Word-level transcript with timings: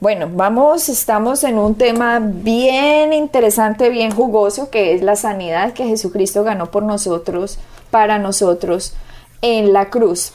Bueno, 0.00 0.30
vamos, 0.32 0.88
estamos 0.88 1.44
en 1.44 1.58
un 1.58 1.74
tema 1.74 2.20
bien 2.20 3.12
interesante, 3.12 3.90
bien 3.90 4.10
jugoso, 4.10 4.70
que 4.70 4.94
es 4.94 5.02
la 5.02 5.14
sanidad 5.14 5.74
que 5.74 5.84
Jesucristo 5.84 6.42
ganó 6.42 6.70
por 6.70 6.84
nosotros, 6.84 7.58
para 7.90 8.18
nosotros 8.18 8.94
en 9.42 9.74
la 9.74 9.90
cruz. 9.90 10.32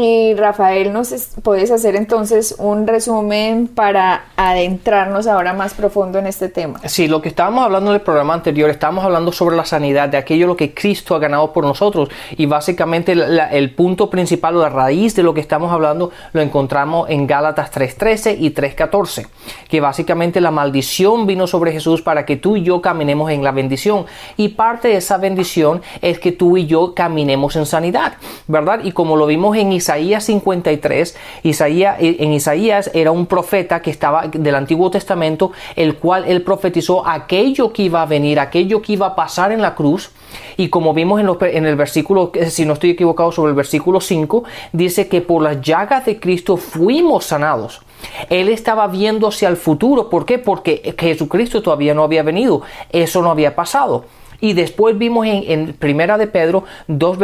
Y 0.00 0.34
Rafael, 0.34 0.92
¿nos 0.92 1.12
puedes 1.42 1.72
hacer 1.72 1.96
entonces 1.96 2.54
un 2.58 2.86
resumen 2.86 3.66
para 3.66 4.26
adentrarnos 4.36 5.26
ahora 5.26 5.54
más 5.54 5.74
profundo 5.74 6.20
en 6.20 6.28
este 6.28 6.48
tema? 6.48 6.78
Sí, 6.84 7.08
lo 7.08 7.20
que 7.20 7.28
estábamos 7.28 7.64
hablando 7.64 7.90
en 7.90 7.96
el 7.96 8.00
programa 8.02 8.32
anterior, 8.32 8.70
estábamos 8.70 9.04
hablando 9.04 9.32
sobre 9.32 9.56
la 9.56 9.64
sanidad, 9.64 10.08
de 10.08 10.16
aquello 10.16 10.46
lo 10.46 10.56
que 10.56 10.72
Cristo 10.72 11.16
ha 11.16 11.18
ganado 11.18 11.52
por 11.52 11.64
nosotros. 11.64 12.10
Y 12.36 12.46
básicamente 12.46 13.10
el 13.10 13.74
punto 13.74 14.08
principal 14.08 14.54
o 14.56 14.62
la 14.62 14.68
raíz 14.68 15.16
de 15.16 15.24
lo 15.24 15.34
que 15.34 15.40
estamos 15.40 15.72
hablando 15.72 16.12
lo 16.32 16.42
encontramos 16.42 17.10
en 17.10 17.26
Gálatas 17.26 17.72
3.13 17.72 18.36
y 18.38 18.54
3.14, 18.54 19.26
que 19.68 19.80
básicamente 19.80 20.40
la 20.40 20.52
maldición 20.52 21.26
vino 21.26 21.48
sobre 21.48 21.72
Jesús 21.72 22.02
para 22.02 22.24
que 22.24 22.36
tú 22.36 22.56
y 22.56 22.62
yo 22.62 22.80
caminemos 22.80 23.32
en 23.32 23.42
la 23.42 23.50
bendición. 23.50 24.06
Y 24.36 24.50
parte 24.50 24.86
de 24.86 24.98
esa 24.98 25.16
bendición 25.16 25.82
es 26.02 26.20
que 26.20 26.30
tú 26.30 26.56
y 26.56 26.66
yo 26.66 26.94
caminemos 26.94 27.56
en 27.56 27.66
sanidad, 27.66 28.12
¿verdad? 28.46 28.84
Y 28.84 28.92
como 28.92 29.16
lo 29.16 29.26
vimos 29.26 29.56
en 29.56 29.72
Isaías, 29.72 29.87
Isaías 29.88 30.24
53, 30.24 31.16
Isaías, 31.44 31.96
eh, 31.98 32.16
en 32.20 32.34
Isaías 32.34 32.90
era 32.92 33.10
un 33.10 33.24
profeta 33.24 33.80
que 33.80 33.90
estaba 33.90 34.28
del 34.28 34.54
Antiguo 34.54 34.90
Testamento, 34.90 35.52
el 35.76 35.96
cual 35.96 36.26
él 36.26 36.42
profetizó 36.42 37.08
aquello 37.08 37.72
que 37.72 37.84
iba 37.84 38.02
a 38.02 38.06
venir, 38.06 38.38
aquello 38.38 38.82
que 38.82 38.92
iba 38.92 39.06
a 39.06 39.14
pasar 39.14 39.50
en 39.50 39.62
la 39.62 39.74
cruz. 39.74 40.10
Y 40.58 40.68
como 40.68 40.92
vimos 40.92 41.22
en, 41.22 41.64
el 41.64 41.76
versículo, 41.76 42.32
eh, 42.34 42.50
si 42.50 42.66
no 42.66 42.74
estoy 42.74 42.90
equivocado, 42.90 43.32
sobre 43.32 43.48
el 43.48 43.56
versículo 43.56 44.02
5, 44.02 44.44
dice 44.74 45.08
que 45.08 45.22
por 45.22 45.40
las 45.40 45.62
llagas 45.62 46.04
de 46.04 46.20
Cristo 46.20 46.58
fuimos 46.58 47.24
sanados. 47.24 47.80
Él 48.28 48.50
estaba 48.50 48.88
viendo 48.88 49.28
hacia 49.28 49.48
el 49.48 49.56
futuro. 49.56 50.10
¿Por 50.10 50.26
qué? 50.26 50.38
Porque 50.38 50.94
Jesucristo 50.98 51.62
todavía 51.62 51.94
no 51.94 52.02
había 52.02 52.22
venido. 52.22 52.60
Eso 52.90 53.22
no 53.22 53.30
había 53.30 53.56
pasado. 53.56 54.04
Y 54.40 54.52
después 54.52 54.96
vimos 54.96 55.26
en, 55.26 55.74
Primera 55.74 56.16
de 56.16 56.26
Pedro 56.26 56.64
2, 56.86 57.18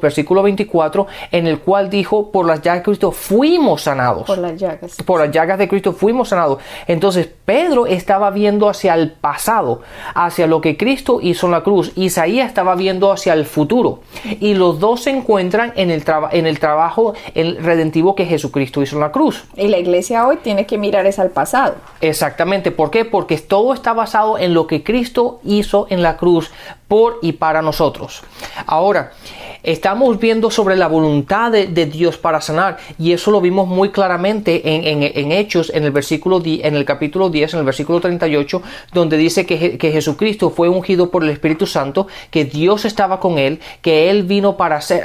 versículo 0.00 0.42
24, 0.42 1.06
en 1.30 1.46
el 1.46 1.60
cual 1.60 1.88
dijo, 1.88 2.30
por 2.30 2.46
las 2.46 2.60
llagas 2.60 2.80
de 2.80 2.84
Cristo 2.84 3.12
fuimos 3.12 3.82
sanados. 3.82 4.24
Por 4.26 4.38
las 4.38 4.58
llagas. 4.58 4.96
Por 5.04 5.20
las 5.20 5.30
llagas 5.30 5.58
de 5.58 5.68
Cristo 5.68 5.92
fuimos 5.92 6.28
sanados. 6.28 6.58
Entonces 6.86 7.28
Pedro 7.44 7.86
estaba 7.86 8.30
viendo 8.30 8.68
hacia 8.68 8.94
el 8.94 9.12
pasado, 9.12 9.80
hacia 10.14 10.46
lo 10.46 10.60
que 10.60 10.76
Cristo 10.76 11.20
hizo 11.22 11.46
en 11.46 11.52
la 11.52 11.62
cruz. 11.62 11.92
Isaías 11.96 12.48
estaba 12.48 12.74
viendo 12.74 13.12
hacia 13.12 13.32
el 13.32 13.46
futuro. 13.46 14.00
Y 14.40 14.54
los 14.54 14.78
dos 14.78 15.02
se 15.02 15.10
encuentran 15.10 15.72
en 15.76 15.90
el, 15.90 16.04
en 16.32 16.46
el 16.46 16.58
trabajo 16.58 17.14
el 17.34 17.56
redentivo 17.56 18.14
que 18.14 18.26
Jesucristo 18.26 18.82
hizo 18.82 18.96
en 18.96 19.00
la 19.00 19.12
cruz. 19.12 19.44
Y 19.56 19.68
la 19.68 19.78
iglesia 19.78 20.26
hoy 20.26 20.36
tiene 20.36 20.66
que 20.66 20.78
mirar 20.78 21.06
es 21.06 21.18
al 21.18 21.30
pasado. 21.30 21.76
Exactamente. 22.00 22.70
¿Por 22.70 22.90
qué? 22.90 23.04
Porque 23.04 23.38
todo 23.38 23.72
está 23.72 23.92
basado 23.92 24.38
en 24.38 24.54
lo 24.54 24.66
que 24.66 24.82
Cristo 24.82 25.40
hizo 25.44 25.86
en 25.88 26.02
la 26.02 26.16
cruz 26.16 26.41
por 26.88 27.18
y 27.22 27.32
para 27.32 27.62
nosotros. 27.62 28.22
Ahora, 28.66 29.12
estamos 29.62 30.18
viendo 30.18 30.50
sobre 30.50 30.76
la 30.76 30.88
voluntad 30.88 31.52
de, 31.52 31.86
Dios 31.86 32.16
para 32.16 32.40
sanar 32.40 32.78
y 32.98 33.12
eso 33.12 33.30
lo 33.30 33.40
vimos 33.40 33.66
muy 33.66 33.90
claramente 33.90 34.62
en, 34.64 35.32
Hechos, 35.32 35.70
en 35.74 35.84
el 35.84 35.90
versículo 35.90 36.40
en 36.44 36.76
el 36.76 36.84
capítulo 36.84 37.28
10, 37.28 37.54
en 37.54 37.60
el 37.60 37.66
versículo 37.66 38.00
38, 38.00 38.62
donde 38.92 39.16
dice 39.16 39.46
que, 39.46 39.78
Jesucristo 39.92 40.50
fue 40.50 40.68
ungido 40.68 41.10
por 41.10 41.24
el 41.24 41.30
Espíritu 41.30 41.66
Santo, 41.66 42.06
que 42.30 42.44
Dios 42.44 42.84
estaba 42.84 43.20
con 43.20 43.38
él, 43.38 43.60
que 43.82 44.10
él 44.10 44.22
vino 44.22 44.56
para 44.56 44.76
hacer, 44.76 45.02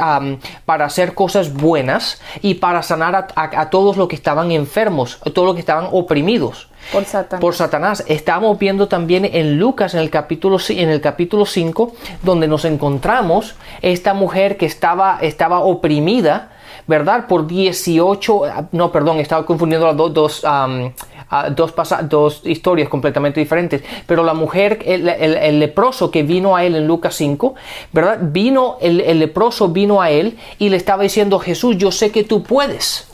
para 0.65 0.85
hacer 0.85 1.13
cosas 1.13 1.53
buenas 1.53 2.21
y 2.41 2.55
para 2.55 2.83
sanar 2.83 3.15
a, 3.15 3.27
a 3.35 3.69
todos 3.69 3.97
los 3.97 4.07
que 4.07 4.15
estaban 4.15 4.51
enfermos, 4.51 5.19
a 5.25 5.29
todos 5.29 5.47
los 5.47 5.55
que 5.55 5.61
estaban 5.61 5.89
oprimidos. 5.91 6.67
Por 6.91 7.03
Satanás. 7.03 7.41
Por 7.41 7.55
Satanás. 7.55 8.03
Estamos 8.07 8.57
viendo 8.57 8.87
también 8.87 9.25
en 9.25 9.59
Lucas, 9.59 9.93
en 9.93 9.99
el 9.99 10.09
capítulo, 10.09 10.57
en 10.69 10.89
el 10.89 11.01
capítulo 11.01 11.45
5, 11.45 11.93
donde 12.23 12.47
nos 12.47 12.63
encontramos 12.63 13.55
esta 13.81 14.13
mujer 14.13 14.46
que 14.55 14.65
estaba, 14.65 15.19
estaba 15.21 15.59
oprimida, 15.59 16.51
¿verdad? 16.87 17.27
Por 17.27 17.47
18, 17.47 18.41
no, 18.71 18.91
perdón, 18.93 19.19
estaba 19.19 19.45
confundiendo 19.45 19.87
las 19.87 19.97
dos, 19.97 20.13
dos 20.13 20.43
dos, 21.55 21.73
dos 22.03 22.41
historias 22.45 22.89
completamente 22.89 23.39
diferentes. 23.39 23.83
Pero 24.05 24.23
la 24.23 24.33
mujer, 24.33 24.79
el, 24.85 25.59
leproso 25.59 26.09
que 26.11 26.23
vino 26.23 26.55
a 26.55 26.63
él 26.63 26.75
en 26.75 26.87
Lucas 26.87 27.15
5, 27.15 27.55
¿verdad? 27.91 28.19
Vino, 28.21 28.77
el, 28.81 29.19
leproso 29.19 29.69
vino 29.69 30.01
a 30.01 30.09
él 30.09 30.37
y 30.59 30.69
le 30.69 30.77
estaba 30.77 31.03
diciendo, 31.03 31.39
Jesús, 31.39 31.77
yo 31.77 31.91
sé 31.91 32.11
que 32.11 32.23
tú 32.23 32.43
puedes. 32.43 33.07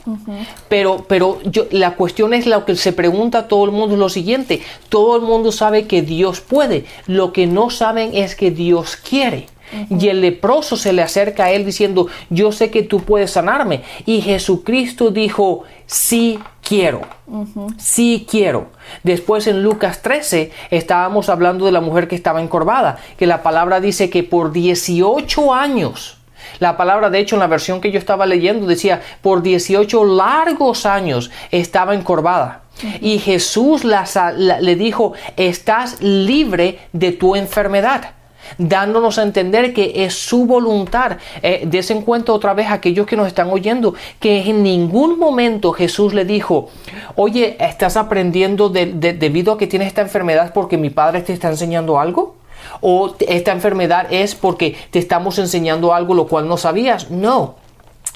Pero, 0.68 1.04
pero 1.08 1.38
yo, 1.44 1.64
la 1.70 1.94
cuestión 1.96 2.34
es 2.34 2.46
lo 2.46 2.64
que 2.64 2.76
se 2.76 2.92
pregunta 2.92 3.38
a 3.38 3.48
todo 3.48 3.64
el 3.64 3.72
mundo 3.72 3.94
es 3.94 4.00
lo 4.00 4.08
siguiente. 4.08 4.62
Todo 4.88 5.16
el 5.16 5.22
mundo 5.22 5.50
sabe 5.50 5.86
que 5.86 6.02
Dios 6.02 6.40
puede. 6.40 6.84
Lo 7.06 7.32
que 7.32 7.46
no 7.46 7.70
saben 7.70 8.14
es 8.14 8.36
que 8.36 8.50
Dios 8.50 8.96
quiere. 8.96 9.46
Y 9.90 10.08
el 10.08 10.20
leproso 10.20 10.76
se 10.76 10.92
le 10.92 11.02
acerca 11.02 11.44
a 11.44 11.50
él 11.50 11.64
diciendo, 11.64 12.08
yo 12.30 12.52
sé 12.52 12.70
que 12.70 12.82
tú 12.82 13.00
puedes 13.00 13.30
sanarme. 13.30 13.82
Y 14.06 14.20
Jesucristo 14.20 15.10
dijo, 15.10 15.64
sí 15.86 16.38
quiero, 16.66 17.02
sí 17.78 18.26
quiero. 18.30 18.68
Después 19.02 19.46
en 19.46 19.62
Lucas 19.62 20.02
13 20.02 20.50
estábamos 20.70 21.28
hablando 21.28 21.66
de 21.66 21.72
la 21.72 21.80
mujer 21.80 22.08
que 22.08 22.16
estaba 22.16 22.42
encorvada, 22.42 22.98
que 23.18 23.26
la 23.26 23.42
palabra 23.42 23.80
dice 23.80 24.10
que 24.10 24.22
por 24.22 24.52
18 24.52 25.54
años, 25.54 26.18
la 26.60 26.76
palabra, 26.76 27.10
de 27.10 27.18
hecho, 27.18 27.36
en 27.36 27.40
la 27.40 27.46
versión 27.46 27.80
que 27.80 27.90
yo 27.90 27.98
estaba 27.98 28.26
leyendo 28.26 28.66
decía, 28.66 29.02
por 29.22 29.42
18 29.42 30.04
largos 30.04 30.86
años 30.86 31.30
estaba 31.50 31.94
encorvada. 31.94 32.62
Y 33.00 33.18
Jesús 33.18 33.82
le 33.84 34.76
dijo, 34.76 35.12
estás 35.36 36.00
libre 36.02 36.80
de 36.92 37.12
tu 37.12 37.36
enfermedad 37.36 38.14
dándonos 38.58 39.18
a 39.18 39.22
entender 39.22 39.72
que 39.72 40.04
es 40.04 40.14
su 40.14 40.46
voluntad. 40.46 41.18
Eh, 41.42 41.68
otra 42.28 42.54
vez 42.54 42.68
a 42.68 42.74
aquellos 42.74 43.06
que 43.06 43.16
nos 43.16 43.26
están 43.26 43.50
oyendo 43.50 43.94
que 44.20 44.48
en 44.48 44.62
ningún 44.62 45.18
momento 45.18 45.72
Jesús 45.72 46.14
le 46.14 46.24
dijo, 46.24 46.68
oye, 47.16 47.56
¿estás 47.60 47.96
aprendiendo 47.96 48.68
debido 48.68 49.52
a 49.52 49.58
que 49.58 49.66
tienes 49.66 49.88
esta 49.88 50.02
enfermedad 50.02 50.52
porque 50.52 50.76
mi 50.76 50.90
padre 50.90 51.20
te 51.20 51.32
está 51.32 51.48
enseñando 51.48 51.98
algo? 51.98 52.36
¿O 52.80 53.14
esta 53.20 53.52
enfermedad 53.52 54.06
es 54.10 54.34
porque 54.34 54.76
te 54.90 54.98
estamos 54.98 55.38
enseñando 55.38 55.94
algo 55.94 56.14
lo 56.14 56.26
cual 56.26 56.48
no 56.48 56.56
sabías? 56.56 57.10
No. 57.10 57.56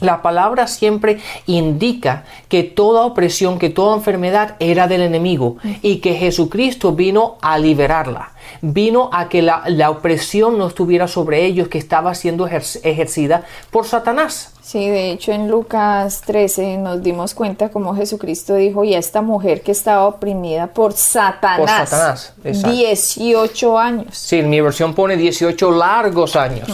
La 0.01 0.23
palabra 0.23 0.69
siempre 0.69 1.19
indica 1.47 2.25
que 2.49 2.63
toda 2.63 3.05
opresión, 3.05 3.59
que 3.59 3.69
toda 3.69 3.97
enfermedad 3.97 4.55
era 4.61 4.87
del 4.87 5.03
enemigo 5.03 5.57
y 5.83 5.97
que 5.97 6.15
Jesucristo 6.15 6.93
vino 6.93 7.37
a 7.43 7.59
liberarla 7.59 8.33
vino 8.61 9.11
a 9.13 9.29
que 9.29 9.43
la, 9.43 9.91
opresión 9.91 10.59
no 10.59 10.67
estuviera 10.67 11.09
sobre 11.09 11.45
ellos, 11.45 11.69
que 11.69 11.79
estaba 11.79 12.15
siendo 12.15 12.47
ejercida 12.47 13.45
por 13.71 13.87
Satanás. 13.87 14.53
Sí, 14.69 14.87
de 14.91 15.13
hecho 15.13 15.33
en 15.33 15.49
Lucas 15.49 16.21
13 16.27 16.77
nos 16.77 17.03
dimos 17.03 17.33
cuenta 17.33 17.71
como 17.71 17.97
Jesucristo 17.97 18.55
dijo, 18.55 18.85
y 18.85 18.95
a 18.95 18.99
esta 18.99 19.23
mujer 19.23 19.63
que 19.63 19.73
estaba 19.73 20.07
oprimida 20.07 20.67
por 20.67 20.93
Satanás, 20.93 21.59
por 21.59 21.71
Satanás 21.71 22.35
18 22.45 23.79
años. 23.79 24.09
Sí, 24.15 24.43
mi 24.43 24.61
versión 24.61 24.95
pone 24.95 25.17
18 25.17 25.71
largos 25.71 26.37
años, 26.37 26.69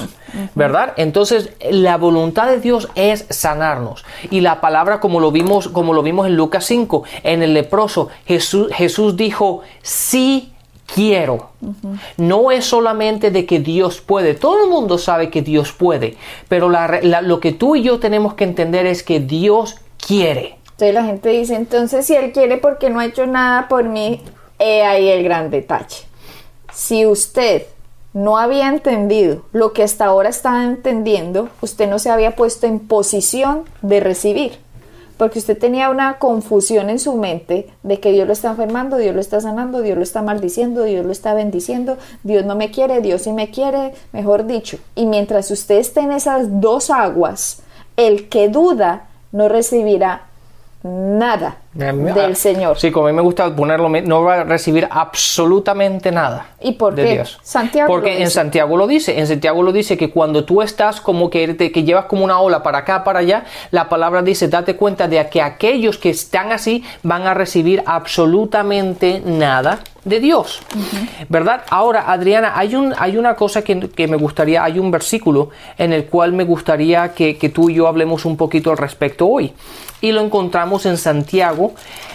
¿verdad? 0.56 0.94
Entonces 0.96 1.50
la 1.70 1.96
voluntad 1.96 2.48
de 2.48 2.58
Dios 2.58 2.88
es 2.96 3.26
sanarnos. 3.30 4.04
Y 4.28 4.40
la 4.40 4.60
palabra 4.60 4.98
como 4.98 5.20
lo 5.20 5.30
vimos, 5.30 5.68
como 5.68 5.92
lo 5.92 6.02
vimos 6.02 6.26
en 6.26 6.34
Lucas 6.34 6.64
5, 6.64 7.04
en 7.22 7.44
el 7.44 7.54
leproso, 7.54 8.08
Jesús, 8.26 8.72
Jesús 8.72 9.16
dijo, 9.16 9.60
sí 9.82 10.53
quiero. 10.92 11.50
No 12.16 12.50
es 12.50 12.64
solamente 12.64 13.30
de 13.30 13.46
que 13.46 13.60
Dios 13.60 14.00
puede. 14.00 14.34
Todo 14.34 14.64
el 14.64 14.70
mundo 14.70 14.98
sabe 14.98 15.30
que 15.30 15.42
Dios 15.42 15.72
puede. 15.72 16.16
Pero 16.48 16.68
lo 16.68 17.40
que 17.40 17.52
tú 17.52 17.76
y 17.76 17.82
yo 17.82 17.98
tenemos 17.98 18.34
que 18.34 18.44
entender 18.44 18.86
es 18.86 19.02
que 19.02 19.20
Dios 19.20 19.76
quiere. 20.04 20.58
Entonces 20.72 20.94
la 20.94 21.04
gente 21.04 21.28
dice, 21.28 21.54
entonces 21.54 22.06
si 22.06 22.14
Él 22.16 22.32
quiere 22.32 22.56
porque 22.56 22.90
no 22.90 22.98
ha 23.00 23.06
hecho 23.06 23.26
nada 23.26 23.68
por 23.68 23.84
mí, 23.84 24.20
he 24.58 24.82
ahí 24.82 25.08
el 25.08 25.22
gran 25.22 25.50
detalle. 25.50 25.98
Si 26.72 27.06
usted 27.06 27.66
no 28.12 28.38
había 28.38 28.68
entendido 28.68 29.42
lo 29.52 29.72
que 29.72 29.82
hasta 29.84 30.06
ahora 30.06 30.28
está 30.28 30.64
entendiendo, 30.64 31.48
usted 31.60 31.88
no 31.88 31.98
se 31.98 32.10
había 32.10 32.34
puesto 32.36 32.66
en 32.66 32.80
posición 32.80 33.64
de 33.82 34.00
recibir. 34.00 34.63
Porque 35.24 35.38
usted 35.38 35.56
tenía 35.56 35.88
una 35.88 36.18
confusión 36.18 36.90
en 36.90 36.98
su 36.98 37.14
mente 37.14 37.70
de 37.82 37.98
que 37.98 38.12
Dios 38.12 38.26
lo 38.26 38.34
está 38.34 38.50
enfermando, 38.50 38.98
Dios 38.98 39.14
lo 39.14 39.22
está 39.22 39.40
sanando, 39.40 39.80
Dios 39.80 39.96
lo 39.96 40.02
está 40.02 40.20
maldiciendo, 40.20 40.82
Dios 40.82 41.06
lo 41.06 41.12
está 41.12 41.32
bendiciendo, 41.32 41.96
Dios 42.24 42.44
no 42.44 42.56
me 42.56 42.70
quiere, 42.70 43.00
Dios 43.00 43.22
sí 43.22 43.32
me 43.32 43.50
quiere, 43.50 43.94
mejor 44.12 44.46
dicho. 44.46 44.76
Y 44.94 45.06
mientras 45.06 45.50
usted 45.50 45.76
esté 45.76 46.00
en 46.00 46.12
esas 46.12 46.60
dos 46.60 46.90
aguas, 46.90 47.62
el 47.96 48.28
que 48.28 48.50
duda 48.50 49.06
no 49.32 49.48
recibirá 49.48 50.26
nada 50.82 51.56
del 51.74 52.36
Señor. 52.36 52.78
Sí, 52.78 52.90
como 52.92 53.06
a 53.08 53.10
mí 53.10 53.16
me 53.16 53.22
gusta 53.22 53.54
ponerlo, 53.54 53.88
no 53.88 54.22
va 54.22 54.40
a 54.40 54.44
recibir 54.44 54.86
absolutamente 54.90 56.12
nada. 56.12 56.46
¿Y 56.60 56.72
por 56.72 56.94
de 56.94 57.04
qué? 57.04 57.12
Dios. 57.14 57.38
Santiago 57.42 57.88
Porque 57.88 58.22
en. 58.22 58.30
Santiago 58.30 58.76
lo 58.76 58.86
dice, 58.86 59.18
en 59.18 59.26
Santiago 59.26 59.62
lo 59.62 59.72
dice 59.72 59.96
que 59.96 60.10
cuando 60.10 60.44
tú 60.44 60.62
estás 60.62 61.00
como 61.00 61.28
que, 61.30 61.54
te- 61.54 61.72
que 61.72 61.82
llevas 61.82 62.04
como 62.06 62.24
una 62.24 62.38
ola 62.40 62.62
para 62.62 62.78
acá, 62.78 63.02
para 63.04 63.18
allá, 63.18 63.44
la 63.72 63.88
palabra 63.88 64.22
dice, 64.22 64.48
date 64.48 64.76
cuenta 64.76 65.08
de 65.08 65.24
que 65.28 65.42
aquellos 65.42 65.98
que 65.98 66.10
están 66.10 66.52
así 66.52 66.84
van 67.02 67.26
a 67.26 67.34
recibir 67.34 67.82
absolutamente 67.86 69.20
nada 69.24 69.80
de 70.04 70.20
Dios. 70.20 70.60
¿Verdad? 71.28 71.62
Ahora, 71.70 72.04
Adriana, 72.12 72.52
hay, 72.54 72.74
un, 72.74 72.94
hay 72.98 73.16
una 73.16 73.34
cosa 73.34 73.62
que, 73.62 73.88
que 73.90 74.06
me 74.06 74.16
gustaría, 74.16 74.62
hay 74.62 74.78
un 74.78 74.90
versículo 74.90 75.50
en 75.78 75.92
el 75.92 76.04
cual 76.06 76.32
me 76.32 76.44
gustaría 76.44 77.12
que, 77.14 77.36
que 77.38 77.48
tú 77.48 77.70
y 77.70 77.74
yo 77.74 77.88
hablemos 77.88 78.24
un 78.24 78.36
poquito 78.36 78.70
al 78.70 78.76
respecto 78.78 79.26
hoy. 79.26 79.52
Y 80.00 80.12
lo 80.12 80.20
encontramos 80.20 80.84
en 80.84 80.98
Santiago, 80.98 81.63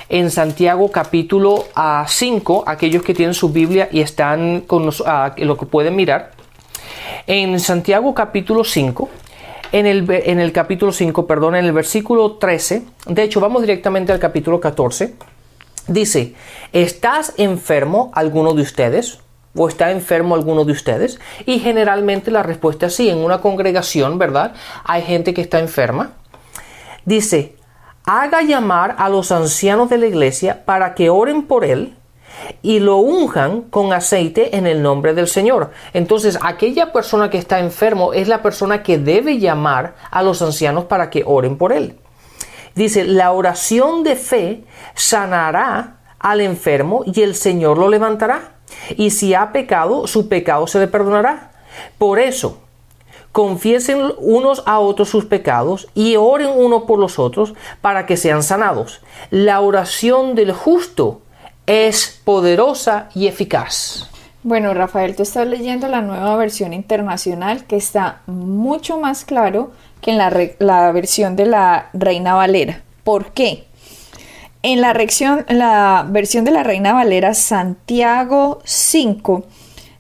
en 0.10 0.30
Santiago 0.32 0.92
capítulo 0.92 1.66
ah, 1.76 2.06
5, 2.08 2.64
aquellos 2.68 3.04
que 3.04 3.14
tienen 3.14 3.34
su 3.34 3.50
Biblia 3.50 3.90
y 3.92 4.02
están 4.02 4.62
con 4.62 4.86
lo 4.86 5.58
que 5.58 5.66
pueden 5.66 5.96
mirar. 5.96 6.32
En 7.28 7.60
Santiago 7.60 8.14
capítulo 8.14 8.64
5, 8.64 9.10
en 9.72 9.86
el, 9.86 10.10
en 10.10 10.40
el 10.40 10.52
capítulo 10.52 10.92
5, 10.92 11.28
perdón, 11.28 11.56
en 11.56 11.66
el 11.66 11.74
versículo 11.74 12.34
13, 12.38 12.84
de 13.08 13.24
hecho 13.24 13.40
vamos 13.40 13.62
directamente 13.62 14.12
al 14.12 14.20
capítulo 14.20 14.60
14, 14.60 15.14
dice, 15.88 16.34
¿estás 16.74 17.34
enfermo 17.38 18.12
alguno 18.14 18.54
de 18.54 18.64
ustedes? 18.64 19.20
¿O 19.56 19.68
está 19.68 19.92
enfermo 19.92 20.36
alguno 20.36 20.64
de 20.64 20.72
ustedes? 20.72 21.20
Y 21.46 21.60
generalmente 21.60 22.32
la 22.32 22.44
respuesta 22.44 22.86
es 22.86 22.96
sí, 22.96 23.10
en 23.10 23.18
una 23.18 23.42
congregación, 23.42 24.18
¿verdad? 24.18 24.54
Hay 24.84 25.02
gente 25.02 25.34
que 25.34 25.42
está 25.42 25.60
enferma. 25.60 26.14
Dice, 27.06 27.56
haga 28.10 28.42
llamar 28.42 28.96
a 28.98 29.08
los 29.08 29.32
ancianos 29.32 29.88
de 29.92 30.00
la 30.00 30.08
iglesia 30.08 30.66
para 30.66 30.96
que 30.96 31.12
oren 31.12 31.44
por 31.44 31.64
él 31.64 31.96
y 32.64 32.80
lo 32.80 32.98
unjan 32.98 33.62
con 33.62 33.94
aceite 33.94 34.58
en 34.58 34.66
el 34.66 34.82
nombre 34.82 35.14
del 35.14 35.28
Señor. 35.28 35.70
Entonces, 35.94 36.40
aquella 36.42 36.92
persona 36.92 37.30
que 37.30 37.38
está 37.38 37.60
enfermo 37.60 38.14
es 38.14 38.28
la 38.28 38.42
persona 38.42 38.82
que 38.82 38.98
debe 38.98 39.38
llamar 39.38 39.94
a 40.10 40.24
los 40.24 40.42
ancianos 40.42 40.86
para 40.86 41.12
que 41.12 41.24
oren 41.24 41.56
por 41.56 41.72
él. 41.72 42.00
Dice, 42.74 43.04
la 43.04 43.32
oración 43.32 44.04
de 44.04 44.16
fe 44.16 44.64
sanará 44.96 45.98
al 46.18 46.42
enfermo 46.42 47.04
y 47.06 47.22
el 47.22 47.36
Señor 47.36 47.78
lo 47.78 47.90
levantará. 47.90 48.54
Y 48.98 49.12
si 49.12 49.36
ha 49.36 49.52
pecado, 49.52 50.08
su 50.08 50.28
pecado 50.28 50.66
se 50.66 50.80
le 50.80 50.88
perdonará. 50.88 51.52
Por 52.00 52.18
eso, 52.18 52.60
confiesen 53.32 54.12
unos 54.18 54.64
a 54.66 54.80
otros 54.80 55.10
sus 55.10 55.26
pecados 55.26 55.88
y 55.94 56.16
oren 56.16 56.50
uno 56.56 56.86
por 56.86 57.00
los 57.00 57.20
otros 57.20 57.54
para 57.82 58.06
que 58.06 58.18
sean 58.18 58.44
sanados. 58.44 59.02
La 59.30 59.62
oración 59.62 60.36
del 60.36 60.52
justo 60.52 61.22
es 61.66 62.22
poderosa 62.24 63.10
y 63.14 63.28
eficaz. 63.28 64.10
Bueno, 64.42 64.74
Rafael, 64.74 65.16
tú 65.16 65.24
estás 65.24 65.48
leyendo 65.48 65.88
la 65.88 66.02
nueva 66.02 66.36
versión 66.38 66.74
internacional 66.74 67.66
que 67.66 67.76
está 67.76 68.22
mucho 68.26 69.00
más 69.00 69.26
claro 69.26 69.72
que 70.02 70.12
en 70.12 70.18
la, 70.18 70.32
la 70.60 70.92
versión 70.92 71.36
de 71.36 71.46
la 71.46 71.90
Reina 71.94 72.36
Valera. 72.36 72.82
¿Por 73.04 73.32
qué? 73.34 73.66
En 74.64 74.82
la, 74.82 74.92
en 74.92 75.60
la 75.60 76.06
versión 76.10 76.46
de 76.46 76.52
la 76.52 76.64
Reina 76.64 76.94
Valera, 76.94 77.34
Santiago 77.34 78.60
5, 78.64 79.44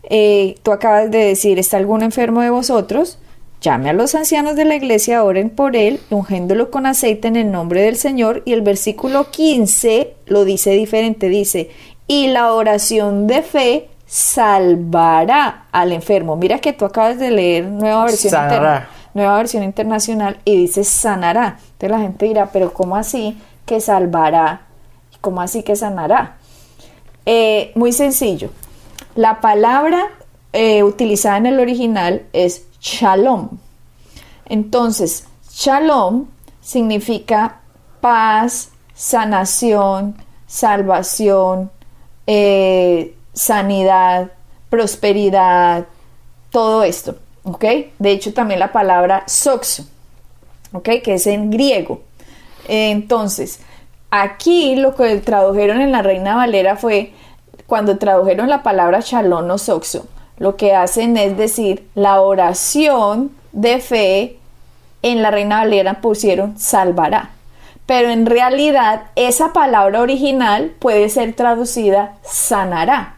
eh, 0.09 0.55
tú 0.63 0.71
acabas 0.71 1.09
de 1.11 1.19
decir, 1.19 1.59
¿está 1.59 1.77
algún 1.77 2.01
enfermo 2.03 2.41
de 2.41 2.49
vosotros? 2.49 3.19
Llame 3.61 3.89
a 3.89 3.93
los 3.93 4.15
ancianos 4.15 4.55
de 4.55 4.65
la 4.65 4.75
iglesia, 4.75 5.23
oren 5.23 5.49
por 5.49 5.75
él, 5.75 5.99
ungéndolo 6.09 6.71
con 6.71 6.85
aceite 6.85 7.27
en 7.27 7.35
el 7.35 7.51
nombre 7.51 7.81
del 7.81 7.97
Señor. 7.97 8.41
Y 8.45 8.53
el 8.53 8.61
versículo 8.61 9.29
15 9.31 10.13
lo 10.27 10.45
dice 10.45 10.71
diferente, 10.71 11.27
dice, 11.27 11.69
y 12.07 12.27
la 12.27 12.53
oración 12.53 13.27
de 13.27 13.41
fe 13.43 13.89
salvará 14.05 15.65
al 15.71 15.91
enfermo. 15.91 16.35
Mira 16.35 16.59
que 16.59 16.73
tú 16.73 16.85
acabas 16.85 17.19
de 17.19 17.31
leer 17.31 17.65
nueva 17.65 18.05
versión, 18.05 18.31
Sanará. 18.31 18.89
nueva 19.13 19.37
versión 19.37 19.63
internacional 19.63 20.39
y 20.45 20.55
dice 20.55 20.83
sanará. 20.83 21.57
Entonces 21.73 21.91
la 21.91 21.99
gente 21.99 22.25
dirá, 22.25 22.49
pero 22.51 22.73
¿cómo 22.73 22.95
así 22.95 23.37
que 23.65 23.79
salvará? 23.81 24.61
¿Cómo 25.21 25.41
así 25.41 25.63
que 25.63 25.75
sanará? 25.75 26.37
Eh, 27.25 27.71
muy 27.75 27.91
sencillo. 27.91 28.49
La 29.15 29.41
palabra 29.41 30.09
eh, 30.53 30.83
utilizada 30.83 31.37
en 31.37 31.45
el 31.47 31.59
original 31.59 32.25
es 32.33 32.65
shalom. 32.79 33.49
Entonces, 34.45 35.25
shalom 35.51 36.25
significa 36.61 37.59
paz, 38.01 38.69
sanación, 38.93 40.15
salvación, 40.47 41.71
eh, 42.27 43.15
sanidad, 43.33 44.31
prosperidad, 44.69 45.85
todo 46.51 46.83
esto, 46.83 47.17
¿ok? 47.43 47.65
De 47.99 48.11
hecho, 48.11 48.33
también 48.33 48.59
la 48.59 48.71
palabra 48.71 49.23
soxo, 49.27 49.85
¿ok? 50.73 50.89
Que 51.03 51.13
es 51.15 51.27
en 51.27 51.51
griego. 51.51 52.01
Entonces, 52.67 53.59
aquí 54.11 54.75
lo 54.75 54.95
que 54.95 55.17
tradujeron 55.17 55.81
en 55.81 55.91
la 55.91 56.01
Reina 56.01 56.35
Valera 56.35 56.75
fue 56.75 57.13
cuando 57.69 57.99
tradujeron 57.99 58.49
la 58.49 58.63
palabra 58.63 58.99
shalom 58.99 59.49
o 59.51 59.57
soxo, 59.57 60.07
lo 60.37 60.57
que 60.57 60.73
hacen 60.73 61.15
es 61.15 61.37
decir 61.37 61.87
la 61.93 62.19
oración 62.19 63.31
de 63.51 63.79
fe 63.79 64.39
en 65.03 65.21
la 65.21 65.31
Reina 65.31 65.59
Valera 65.59 66.01
pusieron 66.01 66.57
salvará. 66.59 67.29
Pero 67.85 68.09
en 68.09 68.25
realidad 68.25 69.03
esa 69.15 69.53
palabra 69.53 70.01
original 70.01 70.73
puede 70.79 71.09
ser 71.09 71.33
traducida 71.35 72.15
sanará 72.23 73.15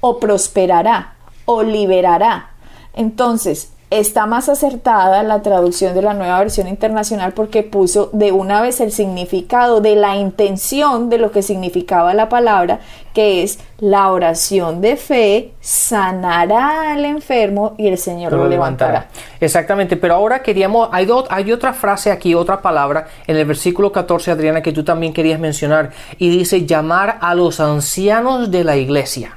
o 0.00 0.18
prosperará 0.18 1.14
o 1.44 1.62
liberará. 1.62 2.50
Entonces, 2.94 3.72
está 3.90 4.26
más 4.26 4.48
acertada 4.48 5.22
la 5.24 5.42
traducción 5.42 5.94
de 5.94 6.02
la 6.02 6.14
nueva 6.14 6.38
versión 6.38 6.68
internacional 6.68 7.32
porque 7.32 7.64
puso 7.64 8.08
de 8.12 8.30
una 8.30 8.62
vez 8.62 8.80
el 8.80 8.92
significado 8.92 9.80
de 9.80 9.96
la 9.96 10.14
intención 10.16 11.10
de 11.10 11.18
lo 11.18 11.32
que 11.32 11.42
significaba 11.42 12.14
la 12.14 12.28
palabra, 12.28 12.78
que 13.12 13.42
es 13.42 13.58
la 13.78 14.12
oración 14.12 14.80
de 14.80 14.96
fe 14.96 15.52
sanará 15.60 16.92
al 16.92 17.04
enfermo 17.04 17.74
y 17.78 17.88
el 17.88 17.98
Señor 17.98 18.32
lo, 18.32 18.46
levantará. 18.48 19.08
Exactamente, 19.40 19.96
pero 19.96 20.14
ahora 20.14 20.40
queríamos, 20.40 20.88
hay, 20.92 21.06
do- 21.06 21.26
hay 21.28 21.50
otra 21.50 21.72
frase 21.72 22.12
aquí, 22.12 22.34
otra 22.34 22.62
palabra 22.62 23.08
en 23.26 23.36
el 23.36 23.44
versículo 23.44 23.90
14, 23.90 24.30
Adriana, 24.30 24.62
que 24.62 24.72
tú 24.72 24.84
también 24.84 25.12
querías 25.12 25.40
mencionar, 25.40 25.90
y 26.16 26.28
dice 26.30 26.64
llamar 26.64 27.18
a 27.20 27.34
los 27.34 27.58
ancianos 27.58 28.50
de 28.52 28.62
la 28.64 28.76
iglesia. 28.76 29.36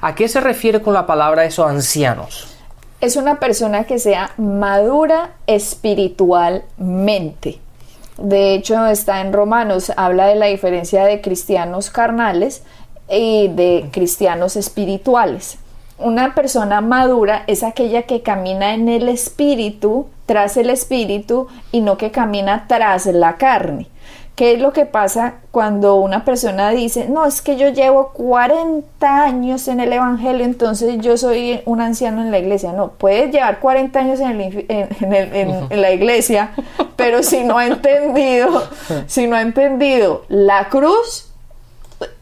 ¿A 0.00 0.14
qué 0.14 0.26
se 0.26 0.40
refiere 0.40 0.80
con 0.82 0.94
la 0.94 1.06
palabra 1.06 1.44
esos 1.44 1.68
ancianos? 1.68 2.53
Es 3.00 3.16
una 3.16 3.40
persona 3.40 3.84
que 3.84 3.98
sea 3.98 4.32
madura 4.36 5.30
espiritualmente. 5.46 7.58
De 8.18 8.54
hecho, 8.54 8.86
está 8.86 9.20
en 9.20 9.32
Romanos, 9.32 9.92
habla 9.96 10.26
de 10.26 10.36
la 10.36 10.46
diferencia 10.46 11.04
de 11.04 11.20
cristianos 11.20 11.90
carnales 11.90 12.62
y 13.08 13.48
de 13.48 13.88
cristianos 13.92 14.56
espirituales. 14.56 15.58
Una 15.98 16.34
persona 16.34 16.80
madura 16.80 17.44
es 17.46 17.62
aquella 17.62 18.02
que 18.02 18.22
camina 18.22 18.74
en 18.74 18.88
el 18.88 19.08
espíritu, 19.08 20.06
tras 20.26 20.56
el 20.56 20.70
espíritu, 20.70 21.48
y 21.72 21.80
no 21.80 21.96
que 21.96 22.10
camina 22.10 22.66
tras 22.66 23.06
la 23.06 23.36
carne. 23.36 23.86
¿Qué 24.34 24.54
es 24.54 24.60
lo 24.60 24.72
que 24.72 24.84
pasa 24.84 25.34
cuando 25.52 25.94
una 25.94 26.24
persona 26.24 26.70
dice, 26.70 27.08
no, 27.08 27.24
es 27.24 27.40
que 27.40 27.56
yo 27.56 27.68
llevo 27.68 28.08
40 28.14 29.22
años 29.22 29.68
en 29.68 29.78
el 29.78 29.92
Evangelio, 29.92 30.44
entonces 30.44 30.96
yo 31.00 31.16
soy 31.16 31.60
un 31.66 31.80
anciano 31.80 32.20
en 32.20 32.30
la 32.32 32.38
iglesia? 32.40 32.72
No, 32.72 32.88
puedes 32.88 33.30
llevar 33.32 33.60
40 33.60 33.98
años 34.00 34.18
en, 34.20 34.40
el 34.40 34.66
en- 34.68 34.88
en 35.00 35.12
el- 35.14 35.66
en 35.70 35.80
la 35.80 35.92
iglesia, 35.92 36.50
pero 36.96 37.22
si 37.22 37.44
no 37.44 37.58
ha 37.58 37.66
entendido, 37.66 38.64
si 39.06 39.26
no 39.28 39.36
ha 39.36 39.42
entendido 39.42 40.24
la 40.28 40.68
cruz, 40.68 41.30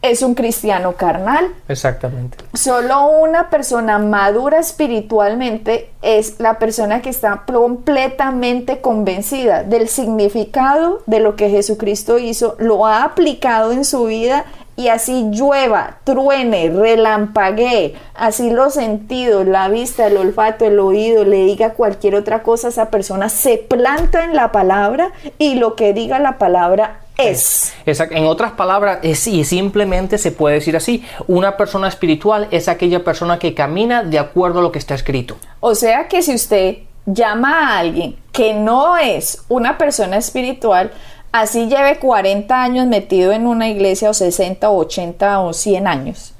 es 0.01 0.21
un 0.21 0.35
cristiano 0.35 0.93
carnal. 0.93 1.49
Exactamente. 1.67 2.37
Solo 2.53 3.07
una 3.07 3.49
persona 3.49 3.99
madura 3.99 4.59
espiritualmente 4.59 5.89
es 6.01 6.39
la 6.39 6.59
persona 6.59 7.01
que 7.01 7.09
está 7.09 7.43
completamente 7.45 8.81
convencida 8.81 9.63
del 9.63 9.87
significado 9.87 11.01
de 11.05 11.19
lo 11.19 11.35
que 11.35 11.49
Jesucristo 11.49 12.19
hizo, 12.19 12.55
lo 12.59 12.85
ha 12.85 13.03
aplicado 13.03 13.71
en 13.71 13.85
su 13.85 14.05
vida 14.05 14.45
y 14.75 14.87
así 14.87 15.29
llueva, 15.31 15.97
truene, 16.03 16.69
relampaguee, 16.69 17.95
así 18.15 18.49
los 18.49 18.73
sentidos, 18.73 19.45
la 19.45 19.69
vista, 19.69 20.07
el 20.07 20.17
olfato, 20.17 20.65
el 20.65 20.79
oído, 20.79 21.23
le 21.23 21.45
diga 21.45 21.73
cualquier 21.73 22.15
otra 22.15 22.43
cosa, 22.43 22.69
esa 22.69 22.89
persona 22.89 23.29
se 23.29 23.57
planta 23.57 24.23
en 24.23 24.35
la 24.35 24.51
palabra 24.51 25.11
y 25.37 25.55
lo 25.55 25.75
que 25.75 25.93
diga 25.93 26.19
la 26.19 26.37
palabra 26.37 27.01
es. 27.17 27.73
Exacto. 27.85 28.15
En 28.15 28.25
otras 28.25 28.53
palabras, 28.53 28.99
es, 29.03 29.19
sí, 29.19 29.43
simplemente 29.43 30.17
se 30.17 30.31
puede 30.31 30.55
decir 30.55 30.75
así, 30.75 31.05
una 31.27 31.57
persona 31.57 31.87
espiritual 31.87 32.47
es 32.51 32.67
aquella 32.67 33.03
persona 33.03 33.37
que 33.39 33.53
camina 33.53 34.03
de 34.03 34.19
acuerdo 34.19 34.59
a 34.59 34.61
lo 34.63 34.71
que 34.71 34.79
está 34.79 34.95
escrito. 34.95 35.37
O 35.59 35.75
sea 35.75 36.07
que 36.07 36.21
si 36.23 36.33
usted 36.33 36.77
llama 37.05 37.67
a 37.67 37.79
alguien 37.79 38.15
que 38.31 38.53
no 38.53 38.97
es 38.97 39.43
una 39.49 39.77
persona 39.77 40.17
espiritual, 40.17 40.91
así 41.33 41.67
lleve 41.67 41.99
40 41.99 42.63
años 42.63 42.87
metido 42.87 43.33
en 43.33 43.47
una 43.47 43.67
iglesia 43.67 44.09
o 44.09 44.13
60 44.13 44.69
o 44.69 44.77
80 44.77 45.39
o 45.41 45.51
100 45.51 45.87
años. 45.87 46.33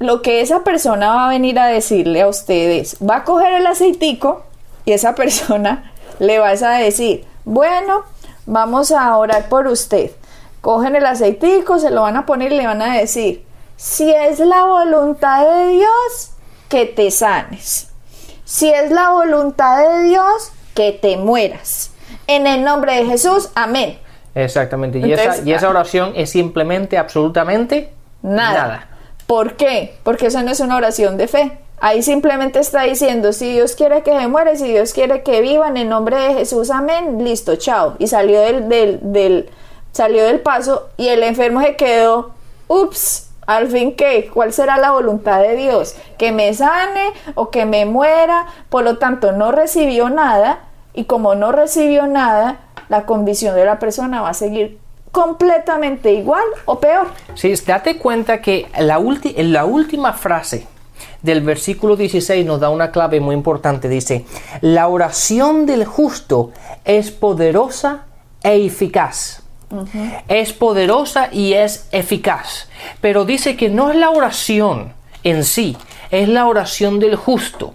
Lo 0.00 0.20
que 0.20 0.42
esa 0.42 0.64
persona 0.64 1.14
va 1.14 1.26
a 1.26 1.30
venir 1.30 1.58
a 1.58 1.68
decirle 1.68 2.20
a 2.20 2.28
ustedes, 2.28 2.98
va 2.98 3.18
a 3.18 3.24
coger 3.24 3.54
el 3.54 3.66
aceitico 3.66 4.42
y 4.84 4.92
esa 4.92 5.14
persona 5.14 5.92
le 6.18 6.38
vas 6.38 6.62
a 6.62 6.72
decir, 6.72 7.24
bueno, 7.44 8.02
vamos 8.44 8.92
a 8.92 9.16
orar 9.16 9.48
por 9.48 9.68
usted. 9.68 10.10
Cogen 10.60 10.96
el 10.96 11.06
aceitico, 11.06 11.78
se 11.78 11.90
lo 11.90 12.02
van 12.02 12.16
a 12.16 12.26
poner 12.26 12.52
y 12.52 12.56
le 12.56 12.66
van 12.66 12.82
a 12.82 12.96
decir, 12.96 13.44
si 13.76 14.10
es 14.10 14.40
la 14.40 14.64
voluntad 14.64 15.46
de 15.46 15.68
Dios, 15.68 16.30
que 16.68 16.86
te 16.86 17.10
sanes. 17.10 17.88
Si 18.44 18.70
es 18.70 18.90
la 18.90 19.10
voluntad 19.10 19.78
de 19.78 20.02
Dios, 20.04 20.50
que 20.74 20.92
te 20.92 21.16
mueras. 21.16 21.90
En 22.26 22.46
el 22.46 22.64
nombre 22.64 22.94
de 22.96 23.06
Jesús, 23.06 23.50
amén. 23.54 23.98
Exactamente. 24.34 24.98
Y, 24.98 25.12
esa, 25.12 25.42
y 25.44 25.52
esa 25.52 25.68
oración 25.68 26.12
es 26.16 26.30
simplemente, 26.30 26.98
absolutamente 26.98 27.92
Nada. 28.22 28.52
nada. 28.52 28.88
¿Por 29.26 29.56
qué? 29.56 29.96
Porque 30.02 30.26
eso 30.26 30.42
no 30.42 30.50
es 30.50 30.60
una 30.60 30.76
oración 30.76 31.16
de 31.16 31.28
fe. 31.28 31.58
Ahí 31.80 32.02
simplemente 32.02 32.58
está 32.60 32.82
diciendo, 32.82 33.32
si 33.32 33.52
Dios 33.52 33.74
quiere 33.74 34.02
que 34.02 34.18
se 34.18 34.28
muera 34.28 34.56
si 34.56 34.68
Dios 34.68 34.92
quiere 34.92 35.22
que 35.22 35.40
viva, 35.40 35.68
en 35.68 35.76
el 35.76 35.88
nombre 35.88 36.16
de 36.16 36.34
Jesús, 36.34 36.70
amén, 36.70 37.22
listo, 37.22 37.56
chao. 37.56 37.96
Y 37.98 38.06
salió 38.06 38.40
del, 38.40 38.68
del, 38.68 39.00
del, 39.02 39.50
salió 39.92 40.24
del 40.24 40.40
paso 40.40 40.88
y 40.96 41.08
el 41.08 41.22
enfermo 41.22 41.60
se 41.60 41.76
quedó, 41.76 42.30
ups, 42.68 43.30
al 43.46 43.68
fin 43.68 43.94
qué, 43.94 44.30
¿cuál 44.32 44.52
será 44.52 44.78
la 44.78 44.92
voluntad 44.92 45.40
de 45.40 45.56
Dios? 45.56 45.96
¿Que 46.16 46.32
me 46.32 46.54
sane 46.54 47.12
o 47.34 47.50
que 47.50 47.66
me 47.66 47.84
muera? 47.84 48.46
Por 48.70 48.84
lo 48.84 48.96
tanto, 48.96 49.32
no 49.32 49.52
recibió 49.52 50.08
nada 50.08 50.60
y 50.94 51.04
como 51.04 51.34
no 51.34 51.52
recibió 51.52 52.06
nada, 52.06 52.60
la 52.88 53.04
condición 53.06 53.54
de 53.54 53.64
la 53.64 53.78
persona 53.78 54.22
va 54.22 54.30
a 54.30 54.34
seguir 54.34 54.78
completamente 55.12 56.12
igual 56.12 56.42
o 56.66 56.78
peor. 56.80 57.08
Sí, 57.34 57.52
date 57.66 57.98
cuenta 57.98 58.40
que 58.40 58.66
la, 58.78 58.98
ulti- 58.98 59.34
la 59.42 59.64
última 59.64 60.12
frase 60.12 60.66
del 61.22 61.40
versículo 61.40 61.96
16 61.96 62.44
nos 62.44 62.60
da 62.60 62.68
una 62.70 62.90
clave 62.90 63.20
muy 63.20 63.34
importante. 63.34 63.88
Dice, 63.88 64.24
la 64.60 64.88
oración 64.88 65.66
del 65.66 65.84
justo 65.84 66.50
es 66.84 67.10
poderosa 67.10 68.04
e 68.42 68.64
eficaz. 68.66 69.42
Es 70.28 70.52
poderosa 70.52 71.28
y 71.32 71.54
es 71.54 71.88
eficaz. 71.90 72.68
Pero 73.00 73.24
dice 73.24 73.56
que 73.56 73.68
no 73.70 73.90
es 73.90 73.96
la 73.96 74.10
oración 74.10 74.92
en 75.24 75.42
sí, 75.44 75.76
es 76.10 76.28
la 76.28 76.46
oración 76.46 77.00
del 77.00 77.16
justo. 77.16 77.74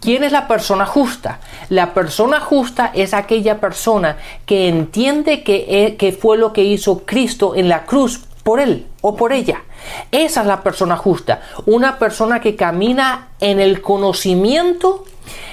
¿Quién 0.00 0.24
es 0.24 0.32
la 0.32 0.48
persona 0.48 0.86
justa? 0.86 1.40
La 1.68 1.92
persona 1.94 2.40
justa 2.40 2.90
es 2.94 3.12
aquella 3.14 3.60
persona 3.60 4.16
que 4.46 4.68
entiende 4.68 5.42
que, 5.42 5.66
e- 5.86 5.96
que 5.96 6.12
fue 6.12 6.38
lo 6.38 6.52
que 6.52 6.64
hizo 6.64 7.00
Cristo 7.04 7.54
en 7.54 7.68
la 7.68 7.84
cruz 7.84 8.20
por 8.42 8.60
él 8.60 8.86
o 9.02 9.16
por 9.16 9.32
ella. 9.32 9.62
Esa 10.12 10.40
es 10.42 10.46
la 10.46 10.62
persona 10.62 10.96
justa. 10.96 11.40
Una 11.66 11.98
persona 11.98 12.40
que 12.40 12.56
camina 12.56 13.28
en 13.40 13.60
el 13.60 13.82
conocimiento 13.82 15.04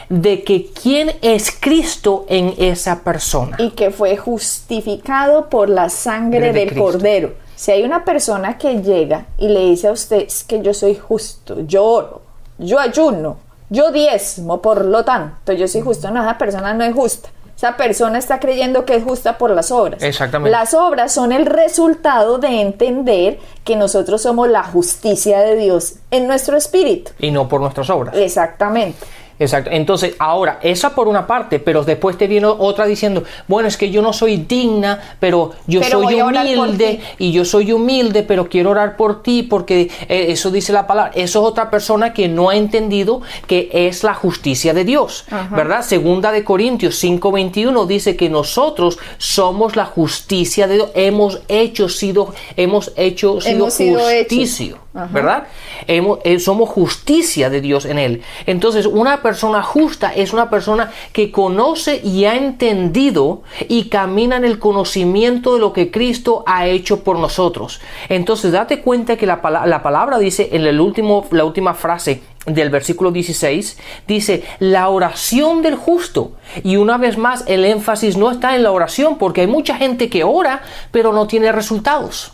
de 0.09 0.43
que 0.43 0.67
quién 0.71 1.11
es 1.21 1.51
Cristo 1.59 2.25
en 2.29 2.53
esa 2.57 3.03
persona. 3.03 3.57
y 3.59 3.71
que 3.71 3.89
fue 3.91 4.15
justificado 4.17 5.49
por 5.49 5.69
la 5.69 5.89
sangre 5.89 6.47
De 6.47 6.53
del 6.53 6.69
Cristo. 6.69 6.83
Cordero. 6.83 7.33
Si 7.55 7.71
hay 7.71 7.83
una 7.83 8.03
persona 8.05 8.57
que 8.57 8.81
llega 8.81 9.25
y 9.37 9.47
le 9.47 9.61
dice 9.61 9.87
a 9.87 9.91
usted 9.91 10.17
"Es 10.27 10.43
que 10.43 10.61
yo 10.61 10.73
soy 10.73 10.95
justo, 10.95 11.61
yo 11.65 11.83
oro, 11.85 12.21
yo 12.57 12.79
ayuno, 12.79 13.37
yo 13.73 13.91
diezmo, 13.91 14.61
por 14.61 14.85
lo 14.85 15.03
tanto 15.03 15.51
yo 15.51 15.67
soy 15.67 15.81
justo, 15.81 16.11
no, 16.11 16.21
esa 16.21 16.37
persona 16.37 16.73
no 16.73 16.83
es 16.83 16.93
justa. 16.93 17.29
Esa 17.57 17.75
persona 17.77 18.17
está 18.19 18.39
creyendo 18.39 18.85
que 18.85 18.95
es 18.95 19.03
justa 19.03 19.37
por 19.37 19.51
las 19.51 19.71
obras. 19.71 20.01
Exactamente. 20.03 20.51
Las 20.51 20.73
obras 20.73 21.11
son 21.11 21.31
el 21.31 21.45
resultado 21.45 22.37
de 22.37 22.61
entender 22.61 23.39
que 23.63 23.75
nosotros 23.75 24.21
somos 24.21 24.49
la 24.49 24.63
justicia 24.63 25.39
de 25.39 25.55
Dios 25.55 25.95
en 26.11 26.27
nuestro 26.27 26.57
espíritu. 26.57 27.11
Y 27.19 27.31
no 27.31 27.47
por 27.47 27.61
nuestras 27.61 27.89
obras. 27.89 28.15
Exactamente. 28.15 28.97
Exacto. 29.39 29.69
Entonces, 29.71 30.15
ahora, 30.19 30.59
esa 30.61 30.93
por 30.95 31.07
una 31.07 31.25
parte, 31.27 31.59
pero 31.59 31.83
después 31.83 32.17
te 32.17 32.27
viene 32.27 32.47
otra 32.47 32.85
diciendo, 32.85 33.23
bueno, 33.47 33.67
es 33.67 33.77
que 33.77 33.89
yo 33.89 34.01
no 34.01 34.13
soy 34.13 34.37
digna, 34.37 34.99
pero 35.19 35.51
yo 35.67 35.81
Pero 35.81 36.01
soy 36.01 36.21
humilde 36.21 36.99
y 37.17 37.31
yo 37.31 37.45
soy 37.45 37.71
humilde, 37.71 38.23
pero 38.23 38.47
quiero 38.47 38.71
orar 38.71 38.95
por 38.95 39.23
ti 39.23 39.43
porque 39.43 39.89
eh, 40.07 40.25
eso 40.29 40.51
dice 40.51 40.73
la 40.73 40.87
palabra. 40.87 41.11
Eso 41.15 41.39
es 41.41 41.45
otra 41.45 41.69
persona 41.69 42.13
que 42.13 42.27
no 42.27 42.49
ha 42.49 42.55
entendido 42.55 43.21
que 43.47 43.69
es 43.71 44.03
la 44.03 44.13
justicia 44.13 44.73
de 44.73 44.83
Dios, 44.83 45.25
¿verdad? 45.51 45.81
Segunda 45.83 46.31
de 46.31 46.43
Corintios 46.43 47.03
5:21 47.03 47.85
dice 47.87 48.15
que 48.15 48.29
nosotros 48.29 48.97
somos 49.17 49.75
la 49.75 49.85
justicia 49.85 50.67
de 50.67 50.75
Dios, 50.75 50.89
hemos 50.93 51.41
hecho 51.47 51.89
sido 51.89 52.33
hemos 52.55 52.91
hecho 52.95 53.41
sido 53.41 53.55
Hemos 53.55 53.73
sido 53.73 54.09
hechos. 54.09 54.37
justicia, 54.37 54.75
¿verdad? 54.93 55.47
Eh, 55.87 56.39
somos 56.39 56.69
justicia 56.69 57.49
de 57.49 57.61
Dios 57.61 57.85
en 57.85 57.97
él. 57.97 58.21
Entonces, 58.45 58.85
una 58.85 59.21
persona 59.21 59.63
justa 59.63 60.13
es 60.13 60.33
una 60.33 60.49
persona 60.49 60.91
que 61.11 61.31
conoce 61.31 61.99
y 62.03 62.25
ha 62.25 62.35
entendido 62.35 63.41
y 63.67 63.89
camina 63.89 64.37
en 64.37 64.45
el 64.45 64.59
conocimiento 64.59 65.55
de 65.55 65.59
lo 65.59 65.73
que 65.73 65.89
Cristo 65.89 66.43
ha 66.45 66.67
hecho 66.67 67.03
por 67.03 67.17
nosotros. 67.17 67.81
Entonces, 68.09 68.51
date 68.51 68.81
cuenta 68.81 69.17
que 69.17 69.25
la, 69.25 69.41
la 69.65 69.81
palabra 69.81 70.19
dice 70.19 70.49
en 70.51 70.79
último, 70.79 71.25
la 71.31 71.45
última 71.45 71.73
frase 71.73 72.21
del 72.45 72.69
versículo 72.69 73.11
16, 73.11 73.77
dice 74.05 74.43
la 74.59 74.89
oración 74.89 75.61
del 75.61 75.75
justo. 75.75 76.33
Y 76.63 76.75
una 76.75 76.97
vez 76.97 77.17
más, 77.17 77.45
el 77.47 77.63
énfasis 77.63 78.17
no 78.17 78.29
está 78.31 78.55
en 78.55 78.63
la 78.63 78.71
oración, 78.71 79.17
porque 79.17 79.41
hay 79.41 79.47
mucha 79.47 79.75
gente 79.77 80.09
que 80.09 80.23
ora, 80.25 80.61
pero 80.91 81.13
no 81.13 81.25
tiene 81.25 81.51
resultados. 81.53 82.33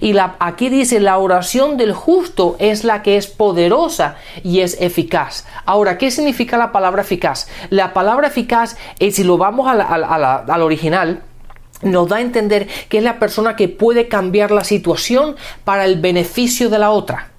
Y 0.00 0.12
la, 0.12 0.36
aquí 0.38 0.68
dice, 0.68 1.00
la 1.00 1.18
oración 1.18 1.76
del 1.76 1.92
justo 1.92 2.54
es 2.60 2.84
la 2.84 3.02
que 3.02 3.16
es 3.16 3.26
poderosa 3.26 4.16
y 4.44 4.60
es 4.60 4.80
eficaz. 4.80 5.46
Ahora, 5.66 5.98
¿qué 5.98 6.10
significa 6.12 6.56
la 6.56 6.70
palabra 6.70 7.02
eficaz? 7.02 7.48
La 7.70 7.92
palabra 7.92 8.28
eficaz, 8.28 8.76
eh, 9.00 9.10
si 9.10 9.24
lo 9.24 9.36
vamos 9.36 9.66
a 9.68 9.74
la- 9.74 9.84
a 9.84 10.18
la- 10.18 10.36
al 10.48 10.62
original, 10.62 11.22
nos 11.82 12.08
da 12.08 12.16
a 12.16 12.20
entender 12.20 12.68
que 12.88 12.98
es 12.98 13.04
la 13.04 13.18
persona 13.18 13.56
que 13.56 13.68
puede 13.68 14.06
cambiar 14.06 14.50
la 14.50 14.64
situación 14.64 15.34
para 15.64 15.86
el 15.86 15.98
beneficio 15.98 16.68
de 16.68 16.78
la 16.78 16.90
otra. 16.90 17.29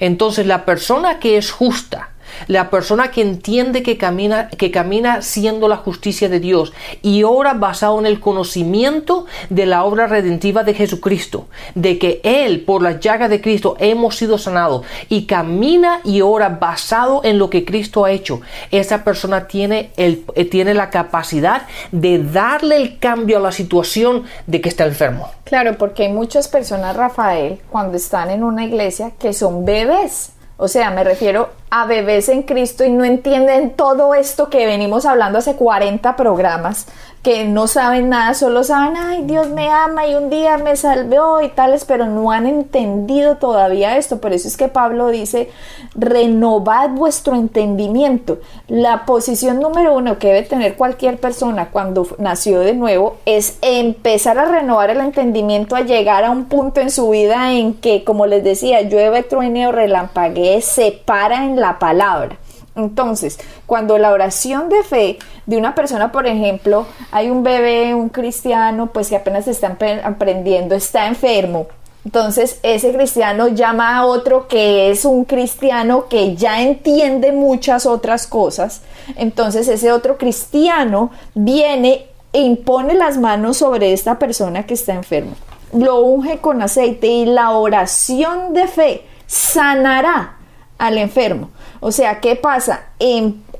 Entonces, 0.00 0.46
la 0.46 0.64
persona 0.64 1.18
que 1.18 1.36
es 1.36 1.50
justa, 1.50 2.11
la 2.46 2.70
persona 2.70 3.10
que 3.10 3.22
entiende 3.22 3.82
que 3.82 3.96
camina, 3.96 4.48
que 4.48 4.70
camina 4.70 5.22
siendo 5.22 5.68
la 5.68 5.76
justicia 5.76 6.28
de 6.28 6.40
Dios 6.40 6.72
y 7.02 7.22
ora 7.22 7.54
basado 7.54 7.98
en 7.98 8.06
el 8.06 8.20
conocimiento 8.20 9.26
de 9.50 9.66
la 9.66 9.84
obra 9.84 10.06
redentiva 10.06 10.64
de 10.64 10.74
Jesucristo, 10.74 11.46
de 11.74 11.98
que 11.98 12.20
Él, 12.24 12.60
por 12.60 12.82
las 12.82 13.00
llagas 13.00 13.30
de 13.30 13.40
Cristo, 13.40 13.76
hemos 13.78 14.16
sido 14.16 14.38
sanados 14.38 14.84
y 15.08 15.26
camina 15.26 16.00
y 16.04 16.20
ora 16.20 16.48
basado 16.48 17.22
en 17.24 17.38
lo 17.38 17.50
que 17.50 17.64
Cristo 17.64 18.04
ha 18.04 18.10
hecho, 18.10 18.40
esa 18.70 19.04
persona 19.04 19.46
tiene, 19.46 19.90
el, 19.96 20.24
eh, 20.34 20.44
tiene 20.44 20.74
la 20.74 20.90
capacidad 20.90 21.62
de 21.90 22.22
darle 22.22 22.76
el 22.76 22.98
cambio 22.98 23.38
a 23.38 23.40
la 23.40 23.52
situación 23.52 24.24
de 24.46 24.60
que 24.60 24.68
está 24.68 24.84
enfermo. 24.84 25.30
Claro, 25.44 25.76
porque 25.78 26.04
hay 26.04 26.12
muchas 26.12 26.48
personas, 26.48 26.96
Rafael, 26.96 27.60
cuando 27.70 27.96
están 27.96 28.30
en 28.30 28.42
una 28.44 28.64
iglesia, 28.64 29.12
que 29.18 29.32
son 29.32 29.64
bebés. 29.64 30.32
O 30.56 30.68
sea, 30.68 30.90
me 30.90 31.02
refiero 31.02 31.50
a 31.70 31.86
bebés 31.86 32.28
en 32.28 32.42
Cristo 32.42 32.84
y 32.84 32.90
no 32.90 33.04
entienden 33.04 33.70
todo 33.70 34.14
esto 34.14 34.50
que 34.50 34.66
venimos 34.66 35.06
hablando 35.06 35.38
hace 35.38 35.56
40 35.56 36.14
programas, 36.16 36.86
que 37.22 37.44
no 37.44 37.68
saben 37.68 38.08
nada, 38.08 38.34
solo 38.34 38.64
saben, 38.64 38.96
ay, 38.96 39.22
Dios 39.22 39.48
me 39.48 39.68
ama 39.68 40.08
y 40.08 40.16
un 40.16 40.28
día 40.28 40.58
me 40.58 40.74
salvó 40.74 41.40
y 41.40 41.48
tales, 41.50 41.84
pero 41.84 42.06
no 42.06 42.32
han 42.32 42.48
entendido 42.48 43.36
todavía 43.36 43.96
esto. 43.96 44.20
Por 44.20 44.32
eso 44.32 44.48
es 44.48 44.56
que 44.56 44.66
Pablo 44.66 45.08
dice, 45.08 45.48
renovad 45.94 46.90
vuestro 46.90 47.36
entendimiento. 47.36 48.38
La 48.66 49.06
posición 49.06 49.60
número 49.60 49.94
uno 49.94 50.18
que 50.18 50.28
debe 50.28 50.42
tener 50.42 50.76
cualquier 50.76 51.18
persona 51.18 51.68
cuando 51.70 52.08
nació 52.18 52.58
de 52.58 52.74
nuevo 52.74 53.18
es 53.24 53.56
empezar 53.62 54.38
a 54.38 54.46
renovar 54.46 54.90
el 54.90 55.00
entendimiento, 55.00 55.76
a 55.76 55.82
llegar 55.82 56.24
a 56.24 56.30
un 56.30 56.46
punto 56.46 56.80
en 56.80 56.90
su 56.90 57.08
vida 57.10 57.52
en 57.52 57.74
que, 57.74 58.02
como 58.02 58.26
les 58.26 58.42
decía, 58.42 58.82
llueve, 58.82 59.22
truene 59.22 59.68
o 59.68 59.72
relampaguee, 59.72 60.60
se 60.60 60.90
para 61.04 61.44
en 61.44 61.60
la 61.60 61.78
palabra. 61.78 62.36
Entonces, 62.74 63.38
cuando 63.66 63.98
la 63.98 64.12
oración 64.12 64.68
de 64.68 64.82
fe 64.82 65.18
de 65.46 65.58
una 65.58 65.74
persona, 65.74 66.10
por 66.10 66.26
ejemplo, 66.26 66.86
hay 67.10 67.30
un 67.30 67.42
bebé, 67.42 67.94
un 67.94 68.08
cristiano, 68.08 68.90
pues 68.92 69.08
que 69.08 69.16
apenas 69.16 69.46
está 69.46 69.76
aprendiendo, 70.04 70.74
está 70.74 71.06
enfermo 71.06 71.66
Entonces 72.04 72.58
ese 72.62 72.92
cristiano 72.92 73.48
llama 73.48 73.96
a 73.96 74.06
otro 74.06 74.48
que 74.48 74.90
es 74.90 75.04
un 75.04 75.24
cristiano 75.24 76.08
que 76.08 76.34
ya 76.34 76.62
entiende 76.62 77.30
muchas 77.32 77.84
otras 77.84 78.26
cosas. 78.26 78.80
Entonces 79.16 79.68
ese 79.68 79.92
otro 79.92 80.16
cristiano 80.16 81.10
viene 81.34 82.06
e 82.32 82.40
impone 82.40 82.94
las 82.94 83.18
manos 83.18 83.58
sobre 83.58 83.92
esta 83.92 84.18
persona 84.18 84.64
que 84.64 84.74
está 84.74 84.94
enferma. 84.94 85.34
Lo 85.74 86.00
unge 86.00 86.38
con 86.38 86.62
aceite 86.62 87.06
y 87.06 87.26
la 87.26 87.50
oración 87.50 88.54
de 88.54 88.66
fe 88.66 89.02
sanará 89.26 90.36
al 90.78 90.98
enfermo. 90.98 91.50
O 91.84 91.90
sea, 91.90 92.20
¿qué 92.20 92.36
pasa? 92.36 92.84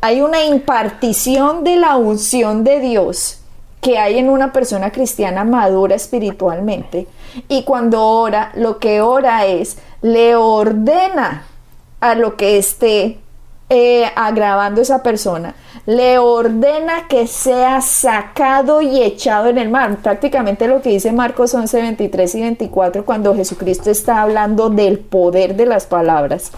hay 0.00 0.20
una 0.20 0.44
impartición 0.44 1.64
de 1.64 1.76
la 1.76 1.96
unción 1.96 2.62
de 2.62 2.78
Dios 2.78 3.40
que 3.80 3.98
hay 3.98 4.18
en 4.18 4.30
una 4.30 4.52
persona 4.52 4.92
cristiana 4.92 5.42
madura 5.42 5.96
espiritualmente. 5.96 7.08
Y 7.48 7.64
cuando 7.64 8.00
ora, 8.06 8.52
lo 8.54 8.78
que 8.78 9.00
ora 9.00 9.46
es, 9.46 9.76
le 10.02 10.36
ordena 10.36 11.46
a 11.98 12.14
lo 12.14 12.36
que 12.36 12.58
esté 12.58 13.18
eh, 13.68 14.04
agravando 14.14 14.80
esa 14.80 15.02
persona, 15.02 15.56
le 15.86 16.18
ordena 16.18 17.08
que 17.08 17.26
sea 17.26 17.80
sacado 17.80 18.82
y 18.82 19.02
echado 19.02 19.48
en 19.48 19.58
el 19.58 19.68
mar. 19.68 19.96
Prácticamente 19.96 20.68
lo 20.68 20.80
que 20.80 20.90
dice 20.90 21.10
Marcos 21.10 21.54
11, 21.54 21.82
23 21.82 22.34
y 22.36 22.40
24 22.40 23.04
cuando 23.04 23.34
Jesucristo 23.34 23.90
está 23.90 24.22
hablando 24.22 24.70
del 24.70 25.00
poder 25.00 25.56
de 25.56 25.66
las 25.66 25.86
palabras 25.86 26.52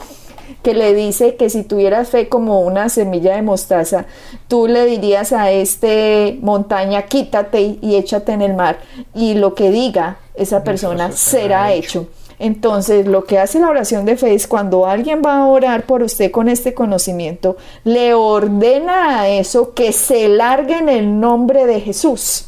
que 0.63 0.75
le 0.75 0.95
dice 0.95 1.37
que 1.37 1.51
si 1.51 1.63
tuvieras 1.63 2.09
fe 2.09 2.29
como 2.29 2.61
una 2.61 2.89
semilla 2.89 3.37
de 3.37 3.43
mostaza, 3.43 4.07
tú 4.49 4.67
le 4.67 4.87
dirías 4.87 5.33
a 5.33 5.51
este 5.51 6.39
montaña, 6.43 7.03
quítate 7.03 7.79
y 7.81 7.97
échate 7.97 8.33
en 8.33 8.43
el 8.43 8.55
mar. 8.55 8.79
Y 9.15 9.35
lo 9.35 9.55
que 9.55 9.71
diga 9.71 10.19
esa 10.35 10.65
persona 10.65 11.13
será 11.13 11.73
hecho. 11.73 12.09
Entonces, 12.39 13.07
lo 13.07 13.25
que 13.25 13.39
hace 13.39 13.61
la 13.61 13.69
oración 13.69 14.05
de 14.05 14.17
fe 14.17 14.35
es 14.35 14.47
cuando 14.47 14.87
alguien 14.87 15.23
va 15.25 15.39
a 15.39 15.47
orar 15.47 15.85
por 15.87 16.03
usted 16.03 16.31
con 16.31 16.49
este 16.49 16.75
conocimiento, 16.75 17.57
le 17.85 18.15
ordena 18.15 19.21
a 19.21 19.29
eso 19.29 19.73
que 19.73 19.93
se 19.93 20.29
largue 20.29 20.79
en 20.79 20.89
el 20.89 21.21
nombre 21.21 21.67
de 21.67 21.81
Jesús. 21.81 22.47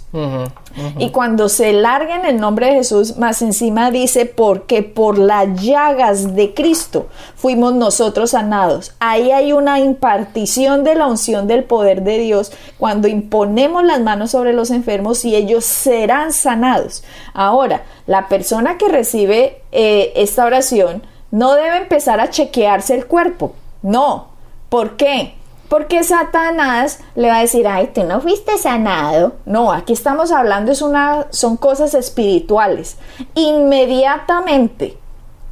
Y 0.99 1.11
cuando 1.11 1.49
se 1.49 1.73
larga 1.73 2.17
en 2.17 2.25
el 2.25 2.41
nombre 2.41 2.67
de 2.67 2.75
Jesús, 2.75 3.19
más 3.19 3.43
encima 3.43 3.91
dice, 3.91 4.25
porque 4.25 4.83
por 4.83 5.19
las 5.19 5.61
llagas 5.61 6.35
de 6.35 6.55
Cristo 6.55 7.09
fuimos 7.35 7.75
nosotros 7.75 8.31
sanados. 8.31 8.95
Ahí 8.99 9.31
hay 9.31 9.53
una 9.53 9.79
impartición 9.79 10.85
de 10.85 10.95
la 10.95 11.07
unción 11.07 11.47
del 11.47 11.65
poder 11.65 12.03
de 12.03 12.19
Dios 12.19 12.53
cuando 12.79 13.09
imponemos 13.09 13.85
las 13.85 14.01
manos 14.01 14.31
sobre 14.31 14.53
los 14.53 14.71
enfermos 14.71 15.25
y 15.25 15.35
ellos 15.35 15.65
serán 15.65 16.33
sanados. 16.33 17.05
Ahora, 17.35 17.85
la 18.07 18.29
persona 18.29 18.79
que 18.79 18.89
recibe 18.89 19.61
eh, 19.73 20.13
esta 20.17 20.47
oración 20.47 21.03
no 21.31 21.55
debe 21.55 21.77
empezar 21.77 22.21
a 22.21 22.31
chequearse 22.31 22.95
el 22.95 23.07
cuerpo. 23.07 23.55
No. 23.83 24.29
¿Por 24.69 24.97
qué? 24.97 25.36
Porque 25.69 26.05
Satanás 26.05 27.01
le 27.15 27.29
va 27.29 27.39
a 27.39 27.41
decir, 27.41 27.67
ay, 27.67 27.91
tú 27.93 28.05
no 28.05 28.21
fuiste 28.21 28.57
sanado. 28.59 29.35
No, 29.45 29.73
aquí 29.73 29.93
estamos 29.93 30.31
hablando, 30.31 30.71
es 30.73 30.83
una, 30.83 31.27
son 31.31 31.57
cosas 31.57 31.95
espirituales. 31.95 32.97
Inmediatamente, 33.35 34.97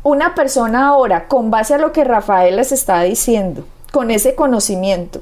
una 0.02 0.34
persona 0.34 0.88
ahora, 0.88 1.26
con 1.26 1.50
base 1.50 1.74
a 1.74 1.78
lo 1.78 1.92
que 1.92 2.04
Rafael 2.04 2.56
les 2.56 2.70
está 2.72 3.02
diciendo, 3.02 3.66
con 3.90 4.10
ese 4.10 4.34
conocimiento, 4.34 5.20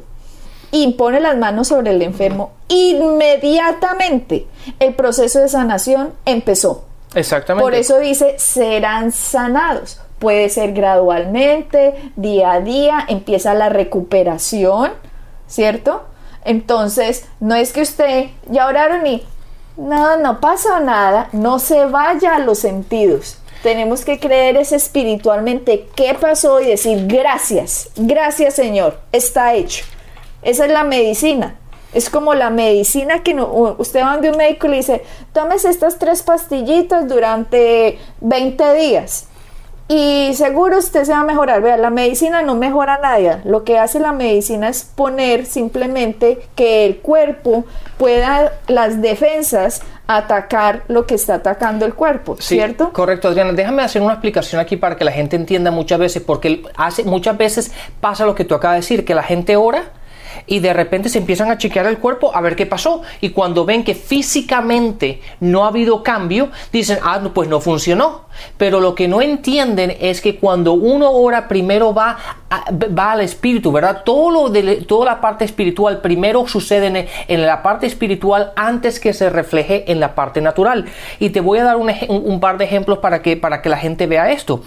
impone 0.73 1.21
las 1.21 1.37
manos 1.37 1.69
sobre 1.69 1.93
el 1.93 2.03
enfermo, 2.03 2.51
inmediatamente 2.69 4.47
el 4.79 4.95
proceso 4.95 5.39
de 5.39 5.49
sanación 5.49 6.13
empezó. 6.25 6.85
Exactamente. 7.15 7.63
Por 7.63 7.75
eso 7.75 7.99
dice, 7.99 8.39
serán 8.39 9.13
sanados 9.13 10.01
puede 10.23 10.49
ser 10.51 10.73
gradualmente, 10.73 12.13
día 12.15 12.53
a 12.53 12.61
día, 12.61 13.05
empieza 13.09 13.55
la 13.55 13.69
recuperación, 13.71 14.93
¿cierto? 15.49 16.05
Entonces, 16.45 17.27
no 17.41 17.57
es 17.57 17.73
que 17.73 17.83
usted 17.83 18.27
ya 18.49 18.69
oraron 18.69 19.05
y 19.05 19.25
no, 19.77 20.17
no 20.19 20.39
pasa 20.39 20.79
nada, 20.79 21.29
no 21.33 21.59
se 21.59 21.87
vaya 21.87 22.37
a 22.37 22.39
los 22.39 22.61
sentidos. 22.61 23.39
Tenemos 23.65 24.05
que 24.05 24.21
creer 24.21 24.57
es 24.57 24.71
espiritualmente 24.71 25.89
qué 25.97 26.15
pasó 26.15 26.61
y 26.61 26.67
decir 26.67 27.09
gracias, 27.09 27.91
gracias 27.97 28.55
Señor, 28.55 29.01
está 29.11 29.55
hecho. 29.55 29.85
Esa 30.43 30.67
es 30.67 30.73
la 30.73 30.85
medicina. 30.85 31.57
Es 31.93 32.11
como 32.11 32.35
la 32.35 32.51
medicina 32.51 33.25
que 33.25 33.35
no, 33.35 33.75
usted 33.79 34.03
va 34.03 34.19
de 34.19 34.31
un 34.31 34.37
médico 34.37 34.69
y 34.69 34.71
le 34.71 34.77
dice, 34.77 35.03
tomes 35.33 35.65
estas 35.65 35.99
tres 35.99 36.23
pastillitas 36.23 37.09
durante 37.09 37.99
20 38.21 38.75
días 38.75 39.27
y 39.95 40.33
seguro 40.33 40.79
usted 40.79 41.05
se 41.05 41.13
va 41.13 41.21
a 41.21 41.25
mejorar. 41.25 41.61
Vea, 41.61 41.77
la 41.77 41.91
medicina 41.91 42.41
no 42.41 42.55
mejora 42.55 42.99
nada. 43.03 43.43
Lo 43.45 43.63
que 43.63 43.79
hace 43.79 44.01
la 44.01 44.13
medicina 44.13 44.71
es 44.71 44.85
poner 44.85 45.45
simplemente 45.45 46.39
que 46.55 46.87
el 46.87 46.97
cuerpo 46.97 47.67
pueda, 47.99 48.55
las 48.69 49.03
defensas, 49.03 49.83
atacar 50.07 50.85
lo 50.89 51.07
que 51.07 51.15
está 51.15 51.35
atacando 51.35 51.85
el 51.85 51.93
cuerpo, 51.93 52.37
¿cierto? 52.39 52.91
Correcto, 52.95 53.29
Adriana. 53.29 53.53
Déjame 53.53 53.83
hacer 53.83 54.01
una 54.01 54.15
explicación 54.15 54.63
aquí 54.63 54.79
para 54.79 54.97
que 54.97 55.05
la 55.05 55.13
gente 55.13 55.37
entienda 55.37 55.71
muchas 55.71 55.99
veces, 55.99 56.23
porque 56.23 56.63
hace, 56.75 57.05
muchas 57.05 57.37
veces 57.37 57.71
pasa 58.01 58.25
lo 58.25 58.35
que 58.35 58.47
tú 58.47 58.55
acabas 58.55 58.77
de 58.77 58.81
decir, 58.81 59.05
que 59.05 59.15
la 59.15 59.23
gente 59.23 59.57
ora 59.57 59.85
y 60.47 60.61
de 60.61 60.73
repente 60.73 61.09
se 61.09 61.19
empiezan 61.19 61.51
a 61.51 61.59
chequear 61.59 61.87
el 61.87 61.99
cuerpo 61.99 62.35
a 62.35 62.41
ver 62.41 62.57
qué 62.57 62.67
pasó 62.67 63.03
y 63.21 63.31
cuando 63.31 63.65
ven 63.65 63.85
que 63.85 63.95
físicamente 63.95 65.21
no 65.41 65.65
ha 65.65 65.69
habido 65.69 66.03
cambio, 66.03 66.51
dicen, 66.73 66.99
ah, 67.03 67.21
pues 67.33 67.49
no 67.49 67.61
funcionó. 67.61 68.23
Pero 68.57 68.81
lo 68.81 68.95
que 68.95 69.09
no 69.09 69.21
entienden 69.21 69.95
es 70.01 70.21
que 70.21 70.39
cuando 70.39 70.73
uno 70.73 71.11
ora 71.11 71.49
primero 71.49 71.93
va, 71.93 72.17
va 72.99 73.13
al 73.13 73.21
espíritu, 73.21 73.71
¿verdad? 73.73 74.03
Todo 74.05 74.31
lo 74.31 74.49
de, 74.49 74.77
toda 74.87 75.05
la 75.05 75.21
parte 75.21 75.45
espiritual 75.45 76.01
primero 76.01 76.47
sucede 76.47 76.87
en, 76.87 77.09
en, 77.29 77.47
la 77.47 77.63
parte 77.63 77.87
espiritual 77.87 78.53
antes 78.57 79.01
que 79.01 79.13
se 79.13 79.31
refleje 79.31 79.91
en 79.91 80.01
la 80.01 80.15
parte 80.15 80.41
natural. 80.41 80.87
Y 81.19 81.31
te 81.31 81.41
voy 81.41 81.59
a 81.59 81.65
dar 81.65 81.77
un, 81.77 82.41
par 82.41 82.59
de 82.59 82.65
ejemplos 82.65 82.99
para 82.99 83.23
que, 83.23 83.37
para 83.37 83.63
que 83.63 83.69
la 83.69 83.79
gente 83.79 84.07
vea 84.07 84.31
esto. 84.31 84.63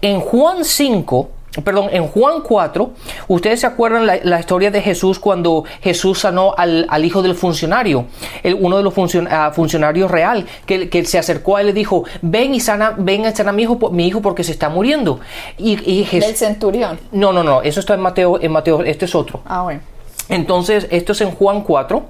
En 0.00 0.20
Juan 0.20 0.64
5, 0.64 1.30
perdón, 1.62 1.88
en 1.92 2.06
Juan 2.06 2.40
4, 2.42 2.90
ustedes 3.28 3.60
se 3.60 3.66
acuerdan 3.66 4.06
la, 4.06 4.40
historia 4.40 4.70
de 4.70 4.82
Jesús 4.82 5.18
cuando 5.18 5.64
Jesús 5.80 6.20
sanó 6.20 6.54
al, 6.56 7.04
hijo 7.04 7.22
del 7.22 7.34
funcionario, 7.34 8.06
el, 8.42 8.54
uno 8.54 8.76
de 8.76 8.82
los 8.82 8.94
ah, 9.30 9.52
funcionarios 9.54 10.10
real, 10.10 10.46
que, 10.66 10.88
que, 10.88 11.04
se 11.04 11.18
acercó 11.18 11.56
a 11.56 11.60
él 11.60 11.68
y 11.68 11.70
le 11.70 11.74
dijo, 11.74 12.04
ven 12.22 12.54
y 12.54 12.60
sana, 12.60 12.94
ven 12.96 13.24
a 13.26 13.52
mi 13.52 13.62
hijo, 13.62 13.90
mi 13.90 14.06
hijo 14.06 14.20
porque 14.20 14.42
se 14.44 14.52
está 14.52 14.68
muriendo. 14.68 15.20
Y, 15.58 16.04
Jesús, 16.04 16.28
Del 16.28 16.36
centurión. 16.36 16.98
No, 17.12 17.32
no, 17.32 17.42
no, 17.42 17.62
eso 17.62 17.80
está 17.80 17.94
en 17.94 18.00
Mateo, 18.00 18.40
en 18.40 18.52
Mateo, 18.52 18.82
este 18.82 19.04
es 19.04 19.14
otro. 19.14 19.40
Ah, 19.46 19.62
bueno. 19.62 19.93
Entonces, 20.28 20.86
esto 20.90 21.12
es 21.12 21.20
en 21.20 21.30
Juan 21.32 21.62
4. 21.62 22.08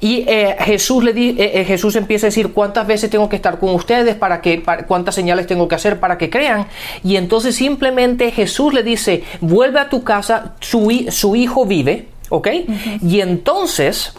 Y 0.00 0.24
eh, 0.26 0.56
Jesús, 0.60 1.02
le 1.02 1.12
di, 1.12 1.30
eh, 1.30 1.60
eh, 1.60 1.64
Jesús 1.64 1.96
empieza 1.96 2.26
a 2.26 2.28
decir 2.28 2.52
cuántas 2.52 2.86
veces 2.86 3.10
tengo 3.10 3.28
que 3.28 3.36
estar 3.36 3.58
con 3.58 3.74
ustedes, 3.74 4.14
para 4.14 4.40
que, 4.40 4.62
cuántas 4.86 5.14
señales 5.14 5.46
tengo 5.46 5.66
que 5.68 5.74
hacer 5.74 5.98
para 5.98 6.18
que 6.18 6.28
crean. 6.30 6.66
Y 7.02 7.16
entonces 7.16 7.56
simplemente 7.56 8.30
Jesús 8.30 8.74
le 8.74 8.82
dice, 8.82 9.24
vuelve 9.40 9.80
a 9.80 9.88
tu 9.88 10.04
casa, 10.04 10.54
su, 10.60 11.06
su 11.10 11.36
hijo 11.36 11.64
vive. 11.66 12.08
¿Ok? 12.28 12.48
Y 13.02 13.20
entonces... 13.20 14.12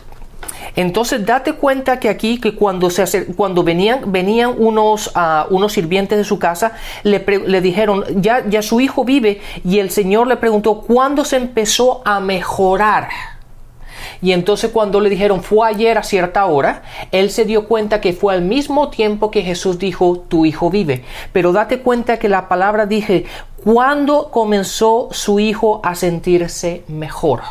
Entonces 0.77 1.25
date 1.25 1.53
cuenta 1.53 1.99
que 1.99 2.07
aquí 2.07 2.39
que 2.39 2.53
cuando 2.53 2.91
se 2.91 3.25
cuando 3.33 3.63
venían 3.63 4.11
venían 4.11 4.53
unos 4.57 5.07
uh, 5.07 5.53
unos 5.53 5.73
sirvientes 5.73 6.19
de 6.19 6.23
su 6.23 6.37
casa 6.37 6.73
le, 7.01 7.25
le, 7.47 7.61
dijeron 7.61 8.05
ya 8.21 8.47
ya 8.47 8.61
su 8.61 8.79
hijo 8.79 9.03
vive 9.03 9.41
y 9.65 9.79
el 9.79 9.89
Señor 9.89 10.27
le 10.27 10.37
preguntó 10.37 10.81
cuándo 10.81 11.25
se 11.25 11.37
empezó 11.37 12.03
a 12.05 12.19
mejorar. 12.19 13.09
Y 14.21 14.33
entonces 14.33 14.69
cuando 14.69 14.99
le 14.99 15.09
dijeron 15.09 15.41
fue 15.41 15.67
ayer 15.67 15.97
a 15.97 16.03
cierta 16.03 16.45
hora, 16.45 16.83
él 17.11 17.31
se 17.31 17.45
dio 17.45 17.67
cuenta 17.67 17.99
que 17.99 18.13
fue 18.13 18.35
al 18.35 18.43
mismo 18.43 18.89
tiempo 18.89 19.31
que 19.31 19.41
Jesús 19.41 19.79
dijo 19.79 20.25
tu 20.27 20.45
hijo 20.45 20.69
vive. 20.69 21.03
Pero 21.33 21.53
date 21.53 21.79
cuenta 21.79 22.19
que 22.19 22.29
la 22.29 22.47
palabra 22.47 22.85
dije, 22.85 23.25
¿cuándo 23.63 24.29
comenzó 24.29 25.09
su 25.11 25.39
hijo 25.39 25.81
a 25.83 25.95
sentirse 25.95 26.83
mejor? 26.87 27.41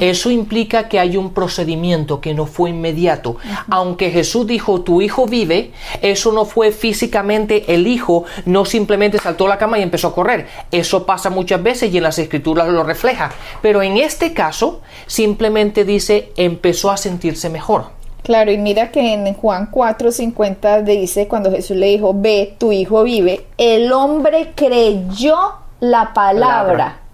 Eso 0.00 0.30
implica 0.30 0.88
que 0.88 0.98
hay 0.98 1.16
un 1.16 1.32
procedimiento 1.32 2.20
que 2.20 2.34
no 2.34 2.46
fue 2.46 2.70
inmediato. 2.70 3.36
Aunque 3.68 4.10
Jesús 4.10 4.46
dijo, 4.46 4.82
tu 4.82 5.02
hijo 5.02 5.26
vive, 5.26 5.72
eso 6.02 6.32
no 6.32 6.44
fue 6.44 6.72
físicamente 6.72 7.74
el 7.74 7.86
hijo, 7.86 8.24
no 8.44 8.64
simplemente 8.64 9.18
saltó 9.18 9.48
la 9.48 9.58
cama 9.58 9.78
y 9.78 9.82
empezó 9.82 10.08
a 10.08 10.14
correr. 10.14 10.46
Eso 10.70 11.06
pasa 11.06 11.30
muchas 11.30 11.62
veces 11.62 11.92
y 11.92 11.96
en 11.96 12.02
las 12.04 12.18
escrituras 12.18 12.68
lo 12.68 12.82
refleja. 12.82 13.32
Pero 13.62 13.82
en 13.82 13.96
este 13.96 14.32
caso, 14.32 14.80
simplemente 15.06 15.84
dice, 15.84 16.32
empezó 16.36 16.90
a 16.90 16.96
sentirse 16.96 17.48
mejor. 17.48 17.96
Claro, 18.22 18.50
y 18.50 18.58
mira 18.58 18.90
que 18.90 19.14
en 19.14 19.34
Juan 19.34 19.70
4:50 19.70 20.82
dice, 20.82 21.28
cuando 21.28 21.50
Jesús 21.50 21.76
le 21.76 21.86
dijo, 21.86 22.12
ve, 22.12 22.56
tu 22.58 22.72
hijo 22.72 23.04
vive, 23.04 23.46
el 23.56 23.92
hombre 23.92 24.52
creyó 24.56 25.36
la 25.78 26.12
palabra 26.12 27.05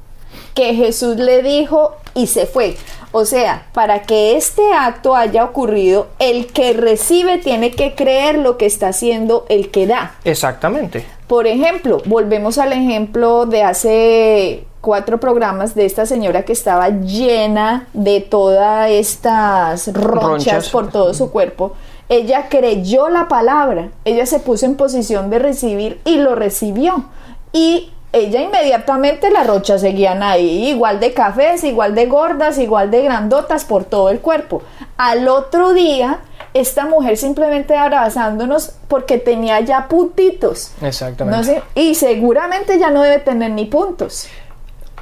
que 0.54 0.74
Jesús 0.74 1.16
le 1.16 1.42
dijo 1.42 1.96
y 2.14 2.26
se 2.26 2.46
fue. 2.46 2.76
O 3.12 3.24
sea, 3.26 3.66
para 3.72 4.02
que 4.02 4.36
este 4.36 4.72
acto 4.72 5.14
haya 5.14 5.44
ocurrido, 5.44 6.08
el 6.18 6.46
que 6.46 6.72
recibe 6.72 7.38
tiene 7.38 7.70
que 7.70 7.94
creer 7.94 8.38
lo 8.38 8.56
que 8.56 8.66
está 8.66 8.88
haciendo 8.88 9.44
el 9.48 9.70
que 9.70 9.86
da. 9.86 10.14
Exactamente. 10.24 11.04
Por 11.26 11.46
ejemplo, 11.46 12.02
volvemos 12.06 12.58
al 12.58 12.72
ejemplo 12.72 13.46
de 13.46 13.62
hace 13.62 14.64
cuatro 14.80 15.20
programas 15.20 15.74
de 15.74 15.86
esta 15.86 16.06
señora 16.06 16.44
que 16.44 16.52
estaba 16.52 16.88
llena 16.88 17.86
de 17.92 18.20
todas 18.20 18.90
estas 18.90 19.92
ronchas, 19.92 20.22
Ronchas. 20.22 20.68
por 20.70 20.90
todo 20.90 21.14
su 21.14 21.30
cuerpo. 21.30 21.72
Ella 22.08 22.48
creyó 22.50 23.08
la 23.08 23.28
palabra, 23.28 23.90
ella 24.04 24.26
se 24.26 24.40
puso 24.40 24.66
en 24.66 24.74
posición 24.74 25.30
de 25.30 25.38
recibir 25.38 26.00
y 26.04 26.16
lo 26.16 26.34
recibió. 26.34 27.04
Y 27.52 27.92
ella 28.12 28.40
inmediatamente 28.42 29.30
las 29.30 29.46
rochas 29.46 29.80
seguían 29.80 30.22
ahí, 30.22 30.68
igual 30.68 31.00
de 31.00 31.12
cafés, 31.14 31.64
igual 31.64 31.94
de 31.94 32.06
gordas, 32.06 32.58
igual 32.58 32.90
de 32.90 33.02
grandotas 33.02 33.64
por 33.64 33.84
todo 33.84 34.10
el 34.10 34.20
cuerpo. 34.20 34.62
Al 34.98 35.28
otro 35.28 35.72
día, 35.72 36.18
esta 36.52 36.84
mujer 36.84 37.16
simplemente 37.16 37.74
abrazándonos 37.76 38.72
porque 38.88 39.16
tenía 39.18 39.60
ya 39.60 39.88
puntitos. 39.88 40.72
Exactamente. 40.82 41.38
No 41.38 41.42
sé, 41.44 41.62
y 41.74 41.94
seguramente 41.94 42.78
ya 42.78 42.90
no 42.90 43.02
debe 43.02 43.18
tener 43.18 43.50
ni 43.52 43.64
puntos. 43.64 44.28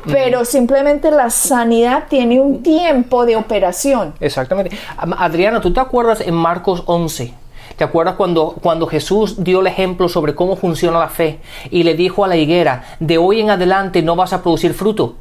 Pero 0.07 0.47
simplemente 0.47 1.11
la 1.11 1.29
sanidad 1.29 2.05
tiene 2.09 2.41
un 2.41 2.63
tiempo 2.63 3.27
de 3.27 3.37
operación. 3.37 4.15
Exactamente. 4.21 4.75
Am- 4.97 5.13
Adriana, 5.19 5.61
¿tú 5.61 5.73
te 5.75 5.81
acuerdas 5.81 6.23
en 6.23 6.33
Marcos 6.35 6.83
11? 6.87 7.35
¿Te 7.77 7.85
acuerdas 7.85 8.17
cuando, 8.17 8.57
cuando 8.61 8.87
Jesús 8.87 9.43
dio 9.43 9.61
el 9.61 9.67
ejemplo 9.67 10.09
sobre 10.09 10.35
cómo 10.35 10.57
funciona 10.57 10.99
la 10.99 11.09
fe 11.09 11.39
y 11.71 11.83
le 11.83 11.95
dijo 11.95 12.25
a 12.25 12.29
la 12.29 12.37
higuera, 12.37 12.85
de 13.01 13.17
hoy 13.17 13.41
en 13.41 13.49
adelante 13.51 14.03
no 14.03 14.17
vas 14.17 14.33
a 14.35 14.43
producir 14.43 14.75
fruto? 14.75 15.15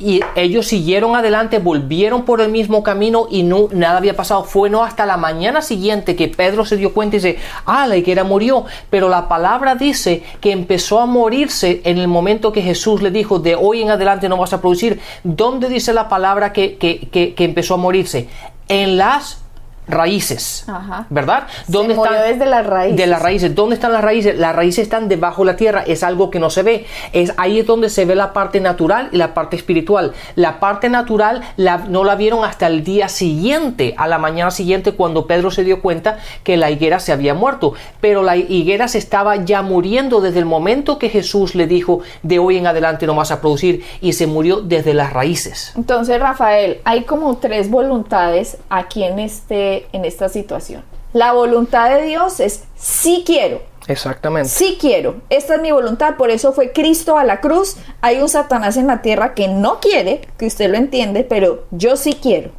Y 0.00 0.20
ellos 0.34 0.66
siguieron 0.66 1.14
adelante, 1.14 1.60
volvieron 1.60 2.24
por 2.24 2.40
el 2.40 2.50
mismo 2.50 2.82
camino 2.82 3.26
y 3.30 3.44
no, 3.44 3.68
nada 3.72 3.98
había 3.98 4.16
pasado. 4.16 4.42
Fue 4.44 4.68
no 4.70 4.82
hasta 4.82 5.06
la 5.06 5.16
mañana 5.16 5.62
siguiente 5.62 6.16
que 6.16 6.26
Pedro 6.28 6.64
se 6.64 6.76
dio 6.76 6.92
cuenta 6.92 7.16
y 7.16 7.20
dice, 7.20 7.38
ah, 7.66 7.86
la 7.86 7.96
higuera 7.96 8.24
murió. 8.24 8.64
Pero 8.90 9.08
la 9.08 9.28
palabra 9.28 9.76
dice 9.76 10.24
que 10.40 10.50
empezó 10.50 10.98
a 11.00 11.06
morirse 11.06 11.80
en 11.84 11.98
el 11.98 12.08
momento 12.08 12.50
que 12.52 12.62
Jesús 12.62 13.02
le 13.02 13.10
dijo, 13.12 13.38
de 13.38 13.54
hoy 13.54 13.82
en 13.82 13.90
adelante 13.90 14.28
no 14.28 14.36
vas 14.36 14.52
a 14.52 14.60
producir. 14.60 15.00
¿Dónde 15.22 15.68
dice 15.68 15.92
la 15.92 16.08
palabra 16.08 16.52
que, 16.52 16.76
que- 16.76 17.08
que- 17.10 17.34
que 17.34 17.44
empezó 17.44 17.74
a 17.74 17.76
morirse? 17.76 18.28
En 18.68 18.96
las 18.96 19.43
raíces, 19.86 20.64
Ajá. 20.66 21.06
¿verdad? 21.10 21.46
Se 21.70 21.78
murió 21.78 22.02
desde 22.26 22.46
las 22.46 22.66
raíces. 22.66 22.96
De 22.96 23.06
las 23.06 23.20
raíces. 23.22 23.54
¿Dónde 23.54 23.74
están 23.74 23.92
las 23.92 24.02
raíces? 24.02 24.38
Las 24.38 24.54
raíces 24.56 24.82
están 24.84 25.08
debajo 25.08 25.44
de 25.44 25.52
la 25.52 25.56
tierra. 25.56 25.82
Es 25.86 26.02
algo 26.02 26.30
que 26.30 26.38
no 26.38 26.50
se 26.50 26.62
ve. 26.62 26.86
Es 27.12 27.32
ahí 27.36 27.58
es 27.60 27.66
donde 27.66 27.88
se 27.90 28.04
ve 28.04 28.14
la 28.14 28.32
parte 28.32 28.60
natural 28.60 29.08
y 29.12 29.16
la 29.16 29.34
parte 29.34 29.56
espiritual. 29.56 30.12
La 30.36 30.60
parte 30.60 30.88
natural 30.88 31.42
la- 31.56 31.78
no 31.78 32.04
la 32.04 32.14
vieron 32.14 32.44
hasta 32.44 32.66
el 32.66 32.82
día 32.84 33.08
siguiente, 33.08 33.94
a 33.98 34.08
la 34.08 34.18
mañana 34.18 34.50
siguiente, 34.50 34.92
cuando 34.92 35.26
Pedro 35.26 35.50
se 35.50 35.64
dio 35.64 35.80
cuenta 35.82 36.18
que 36.42 36.56
la 36.56 36.70
higuera 36.70 36.98
se 37.00 37.12
había 37.12 37.34
muerto. 37.34 37.74
Pero 38.00 38.22
la 38.22 38.36
higuera 38.36 38.88
se 38.88 38.98
estaba 38.98 39.36
ya 39.36 39.62
muriendo 39.62 40.20
desde 40.20 40.38
el 40.38 40.44
momento 40.46 40.98
que 40.98 41.08
Jesús 41.08 41.54
le 41.54 41.66
dijo 41.66 42.00
de 42.22 42.38
hoy 42.38 42.56
en 42.58 42.66
adelante 42.66 43.06
no 43.06 43.14
vas 43.14 43.30
a 43.30 43.40
producir 43.40 43.84
y 44.00 44.12
se 44.14 44.26
murió 44.26 44.60
desde 44.60 44.94
las 44.94 45.12
raíces. 45.12 45.72
Entonces, 45.76 46.20
Rafael, 46.20 46.80
hay 46.84 47.02
como 47.04 47.36
tres 47.36 47.70
voluntades 47.70 48.56
aquí 48.70 49.04
en, 49.04 49.18
este, 49.18 49.73
en 49.92 50.04
esta 50.04 50.28
situación. 50.28 50.82
La 51.12 51.32
voluntad 51.32 51.90
de 51.90 52.02
Dios 52.02 52.40
es 52.40 52.64
sí 52.76 53.22
quiero, 53.24 53.60
Exactamente. 53.86 54.48
sí 54.48 54.78
quiero. 54.80 55.16
Esta 55.30 55.56
es 55.56 55.60
mi 55.62 55.70
voluntad, 55.70 56.16
por 56.16 56.30
eso 56.30 56.52
fue 56.52 56.72
Cristo 56.72 57.18
a 57.18 57.24
la 57.24 57.40
cruz. 57.40 57.76
Hay 58.00 58.20
un 58.20 58.28
Satanás 58.28 58.76
en 58.76 58.86
la 58.86 59.02
tierra 59.02 59.34
que 59.34 59.48
no 59.48 59.80
quiere, 59.80 60.22
que 60.38 60.46
usted 60.46 60.70
lo 60.70 60.76
entiende, 60.76 61.24
pero 61.24 61.64
yo 61.70 61.96
sí 61.96 62.14
quiero. 62.20 62.50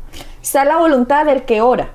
Está 0.41 0.63
la 0.65 0.77
voluntad 0.77 1.25
del 1.25 1.43
que 1.43 1.61
ora. 1.61 1.89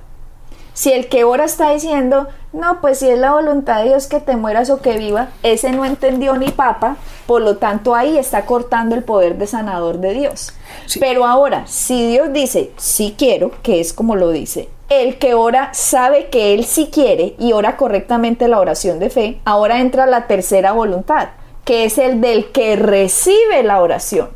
Si 0.73 0.91
el 0.91 1.09
que 1.09 1.23
ora 1.23 1.45
está 1.45 1.71
diciendo, 1.71 2.27
no, 2.53 2.79
pues 2.81 2.99
si 2.99 3.09
es 3.09 3.19
la 3.19 3.33
voluntad 3.33 3.79
de 3.79 3.89
Dios 3.89 4.07
que 4.07 4.19
te 4.19 4.35
mueras 4.35 4.69
o 4.69 4.81
que 4.81 4.97
viva, 4.97 5.29
ese 5.43 5.71
no 5.71 5.85
entendió 5.85 6.35
ni 6.37 6.49
papa, 6.49 6.97
por 7.27 7.41
lo 7.41 7.57
tanto 7.57 7.93
ahí 7.93 8.17
está 8.17 8.45
cortando 8.45 8.95
el 8.95 9.03
poder 9.03 9.37
de 9.37 9.47
sanador 9.47 9.99
de 9.99 10.13
Dios. 10.13 10.53
Sí. 10.85 10.99
Pero 10.99 11.25
ahora, 11.25 11.67
si 11.67 12.07
Dios 12.07 12.31
dice, 12.31 12.71
sí 12.77 13.15
quiero, 13.17 13.51
que 13.63 13.79
es 13.79 13.93
como 13.93 14.15
lo 14.15 14.29
dice, 14.29 14.69
el 14.91 15.17
que 15.19 15.35
ora 15.35 15.73
sabe 15.73 16.27
que 16.27 16.53
él 16.53 16.65
sí 16.65 16.89
quiere 16.91 17.33
y 17.39 17.53
ora 17.53 17.77
correctamente 17.77 18.49
la 18.49 18.59
oración 18.59 18.99
de 18.99 19.09
fe, 19.09 19.39
ahora 19.45 19.79
entra 19.79 20.05
la 20.05 20.27
tercera 20.27 20.73
voluntad, 20.73 21.29
que 21.63 21.85
es 21.85 21.97
el 21.97 22.19
del 22.19 22.51
que 22.51 22.75
recibe 22.75 23.63
la 23.63 23.81
oración. 23.81 24.29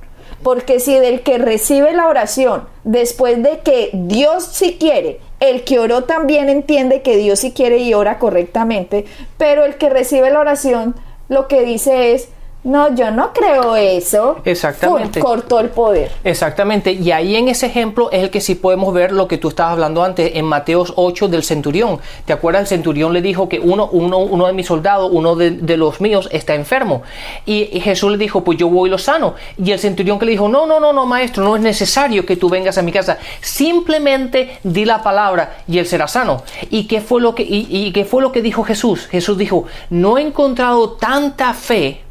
Porque 0.44 0.80
si 0.80 0.98
del 0.98 1.24
que 1.24 1.40
recibe 1.40 1.92
la 1.92 2.08
oración, 2.08 2.70
después 2.86 3.44
de 3.44 3.60
que 3.60 3.90
Dios 3.92 4.46
sí 4.46 4.78
quiere, 4.80 5.20
el 5.42 5.66
que 5.66 5.78
oró 5.78 6.06
también 6.06 6.48
entiende 6.48 7.02
que 7.02 7.18
Dios 7.18 7.40
sí 7.40 7.52
quiere 7.52 7.80
y 7.80 7.94
ora 7.94 8.18
correctamente, 8.18 9.04
pero 9.38 9.66
el 9.66 9.76
que 9.76 9.90
recibe 9.90 10.32
la 10.32 10.40
oración 10.40 10.96
lo 11.28 11.50
que 11.50 11.66
dice 11.66 12.14
es, 12.14 12.30
no, 12.66 12.96
yo 12.96 13.12
no 13.12 13.32
creo 13.32 13.76
eso. 13.76 14.38
Exactamente. 14.44 15.20
Cortó 15.20 15.60
el 15.60 15.70
poder. 15.70 16.12
Exactamente, 16.24 16.94
y 16.94 17.12
ahí 17.12 17.36
en 17.36 17.48
ese 17.48 17.68
ejemplo 17.68 18.10
es 18.12 18.24
el 18.24 18.32
que 18.32 18.42
sí 18.42 18.56
podemos 18.56 18.92
ver 18.92 19.12
lo 19.12 19.28
que 19.28 19.38
tú 19.38 19.50
estabas 19.50 19.74
hablando 19.74 20.04
antes 20.04 20.32
en 20.34 20.46
Mateos 20.46 20.92
8 20.96 21.28
del 21.28 21.44
centurión. 21.44 22.00
¿Te 22.26 22.34
acuerdas? 22.34 22.64
El 22.64 22.68
centurión 22.68 23.14
le 23.14 23.22
dijo 23.22 23.48
que 23.48 23.60
uno, 23.60 23.88
uno, 23.92 24.18
uno 24.18 24.48
de 24.48 24.54
mis 24.54 24.66
soldados, 24.66 25.12
uno 25.14 25.36
de, 25.36 25.52
de 25.52 25.78
los 25.78 26.02
míos, 26.02 26.28
está 26.32 26.56
enfermo. 26.56 27.04
Y, 27.46 27.70
y 27.72 27.82
Jesús 27.82 28.12
le 28.12 28.18
dijo, 28.18 28.44
pues 28.44 28.58
yo 28.58 28.68
voy 28.68 28.90
y 28.90 28.92
lo 28.92 28.98
sano. 28.98 29.36
Y 29.64 29.72
el 29.72 29.78
centurión 29.78 30.18
que 30.18 30.26
le 30.26 30.32
dijo, 30.32 30.50
no, 30.50 30.66
no, 30.66 30.80
no, 30.80 30.92
no, 30.92 31.06
maestro, 31.06 31.44
no 31.44 31.56
es 31.56 31.62
necesario 31.62 32.26
que 32.26 32.36
tú 32.36 32.50
vengas 32.50 32.80
a 32.80 32.82
mi 32.82 32.92
casa. 32.92 33.20
Simplemente 33.42 34.58
di 34.64 34.86
la 34.86 35.04
palabra 35.04 35.58
y 35.68 35.78
él 35.78 35.86
será 35.86 36.08
sano. 36.08 36.42
¿Y 36.72 36.88
qué 36.88 37.00
fue 37.00 37.22
lo 37.22 37.36
que, 37.36 37.44
y, 37.44 37.68
y 37.70 37.92
qué 37.92 38.06
fue 38.06 38.24
lo 38.24 38.32
que 38.32 38.42
dijo 38.42 38.64
Jesús? 38.64 39.06
Jesús 39.06 39.38
dijo, 39.38 39.66
no 39.92 40.18
he 40.18 40.24
encontrado 40.24 40.94
tanta 40.94 41.54
fe 41.54 42.05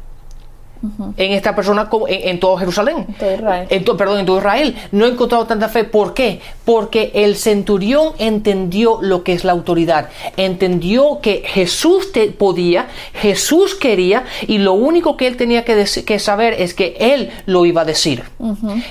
en 1.17 1.31
esta 1.31 1.55
persona 1.55 1.89
como 1.89 2.07
en, 2.07 2.29
en 2.29 2.39
todo 2.39 2.57
Jerusalén. 2.57 3.05
En 3.07 3.13
todo 3.15 3.33
Israel. 3.33 3.67
En 3.69 3.83
to- 3.85 3.97
perdón, 3.97 4.19
en 4.19 4.25
todo 4.25 4.37
Israel. 4.37 4.75
No 4.91 5.05
he 5.05 5.09
encontrado 5.09 5.45
tanta 5.45 5.69
fe. 5.69 5.83
¿Por 5.83 6.13
qué? 6.13 6.39
Porque 6.63 7.11
el 7.15 7.35
centurión 7.35 8.13
entendió 8.17 8.99
lo 9.01 9.23
que 9.23 9.33
es 9.33 9.43
la 9.43 9.51
autoridad. 9.51 10.09
Entendió 10.37 11.19
que 11.21 11.43
Jesús 11.45 12.11
te 12.11 12.27
podía, 12.27 12.87
Jesús 13.13 13.75
quería, 13.75 14.23
y 14.47 14.59
lo 14.59 14.73
único 14.73 15.17
que 15.17 15.27
él 15.27 15.37
tenía 15.37 15.65
que, 15.65 15.85
que 16.05 16.19
saber 16.19 16.53
es 16.59 16.73
que 16.73 16.95
él 16.99 17.29
lo 17.45 17.65
iba 17.65 17.81
a 17.81 17.85
decir. 17.85 18.23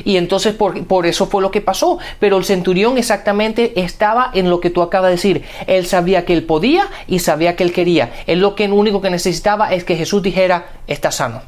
Y 0.04 0.16
entonces 0.16 0.54
por, 0.54 0.84
por 0.86 1.06
eso 1.06 1.26
fue 1.26 1.40
lo 1.42 1.50
que 1.50 1.60
pasó. 1.60 1.98
Pero 2.18 2.36
el 2.36 2.44
centurión 2.44 2.98
exactamente 2.98 3.72
estaba 3.80 4.30
en 4.34 4.50
lo 4.50 4.60
que 4.60 4.70
tú 4.70 4.82
acabas 4.82 5.08
de 5.10 5.16
decir. 5.16 5.42
Él 5.66 5.86
sabía 5.86 6.24
que 6.24 6.32
él 6.32 6.42
podía 6.44 6.86
y 7.06 7.20
sabía 7.20 7.56
que 7.56 7.62
él 7.64 7.72
quería. 7.72 8.12
Él 8.26 8.40
lo 8.40 8.54
que 8.54 8.64
único 8.74 9.00
que 9.00 9.10
necesitaba 9.10 9.72
es 9.72 9.84
que 9.84 9.94
Jesús 9.96 10.22
dijera, 10.22 10.66
está 10.86 11.12
sano. 11.12 11.42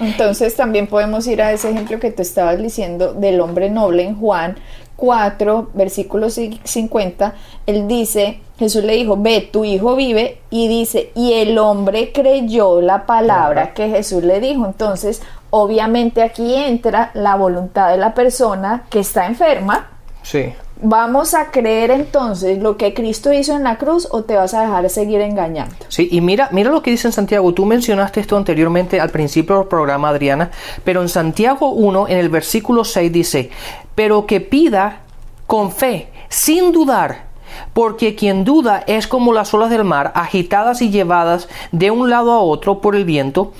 Entonces 0.00 0.54
también 0.56 0.86
podemos 0.86 1.26
ir 1.26 1.42
a 1.42 1.52
ese 1.52 1.70
ejemplo 1.70 1.98
que 2.00 2.10
tú 2.10 2.22
estabas 2.22 2.58
diciendo 2.60 3.12
del 3.14 3.40
hombre 3.40 3.70
noble 3.70 4.02
en 4.04 4.18
Juan 4.18 4.56
4, 4.96 5.70
versículo 5.74 6.28
ci- 6.28 6.60
50. 6.64 7.34
Él 7.66 7.88
dice, 7.88 8.40
Jesús 8.58 8.84
le 8.84 8.94
dijo, 8.94 9.16
ve, 9.16 9.40
tu 9.52 9.64
hijo 9.64 9.96
vive, 9.96 10.38
y 10.50 10.68
dice, 10.68 11.10
y 11.14 11.32
el 11.34 11.58
hombre 11.58 12.12
creyó 12.12 12.80
la 12.80 13.04
palabra 13.06 13.74
que 13.74 13.88
Jesús 13.88 14.22
le 14.22 14.40
dijo. 14.40 14.64
Entonces, 14.66 15.20
obviamente 15.50 16.22
aquí 16.22 16.54
entra 16.54 17.10
la 17.14 17.34
voluntad 17.36 17.90
de 17.90 17.96
la 17.98 18.14
persona 18.14 18.84
que 18.90 19.00
está 19.00 19.26
enferma. 19.26 19.88
Sí. 20.22 20.52
¿Vamos 20.82 21.34
a 21.34 21.50
creer 21.50 21.90
entonces 21.90 22.58
lo 22.58 22.76
que 22.76 22.94
Cristo 22.94 23.32
hizo 23.32 23.54
en 23.54 23.62
la 23.62 23.78
cruz 23.78 24.08
o 24.10 24.24
te 24.24 24.34
vas 24.34 24.54
a 24.54 24.62
dejar 24.62 24.90
seguir 24.90 25.20
engañando? 25.20 25.76
Sí, 25.88 26.08
y 26.10 26.20
mira, 26.20 26.48
mira 26.52 26.70
lo 26.70 26.82
que 26.82 26.90
dice 26.90 27.08
en 27.08 27.12
Santiago. 27.12 27.54
Tú 27.54 27.64
mencionaste 27.64 28.20
esto 28.20 28.36
anteriormente 28.36 29.00
al 29.00 29.10
principio 29.10 29.58
del 29.58 29.68
programa, 29.68 30.08
Adriana, 30.08 30.50
pero 30.82 31.00
en 31.00 31.08
Santiago 31.08 31.70
1, 31.70 32.08
en 32.08 32.18
el 32.18 32.28
versículo 32.28 32.84
6 32.84 33.12
dice, 33.12 33.50
pero 33.94 34.26
que 34.26 34.40
pida 34.40 35.00
con 35.46 35.70
fe, 35.70 36.08
sin 36.28 36.72
dudar, 36.72 37.23
porque 37.72 38.14
quien 38.14 38.44
duda 38.44 38.84
es 38.86 39.06
como 39.06 39.32
las 39.32 39.52
olas 39.54 39.70
del 39.70 39.84
mar, 39.84 40.12
agitadas 40.14 40.82
y 40.82 40.90
llevadas 40.90 41.48
de 41.72 41.90
un 41.90 42.10
lado 42.10 42.32
a 42.32 42.40
otro 42.40 42.80
por 42.80 42.96
el 42.96 43.04
viento. 43.04 43.52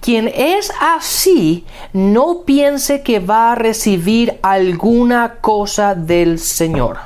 Quien 0.00 0.28
es 0.28 0.72
así, 0.80 1.64
no 1.92 2.42
piense 2.44 3.02
que 3.02 3.20
va 3.20 3.52
a 3.52 3.54
recibir 3.54 4.38
alguna 4.42 5.36
cosa 5.40 5.94
del 5.94 6.38
Señor. 6.38 6.98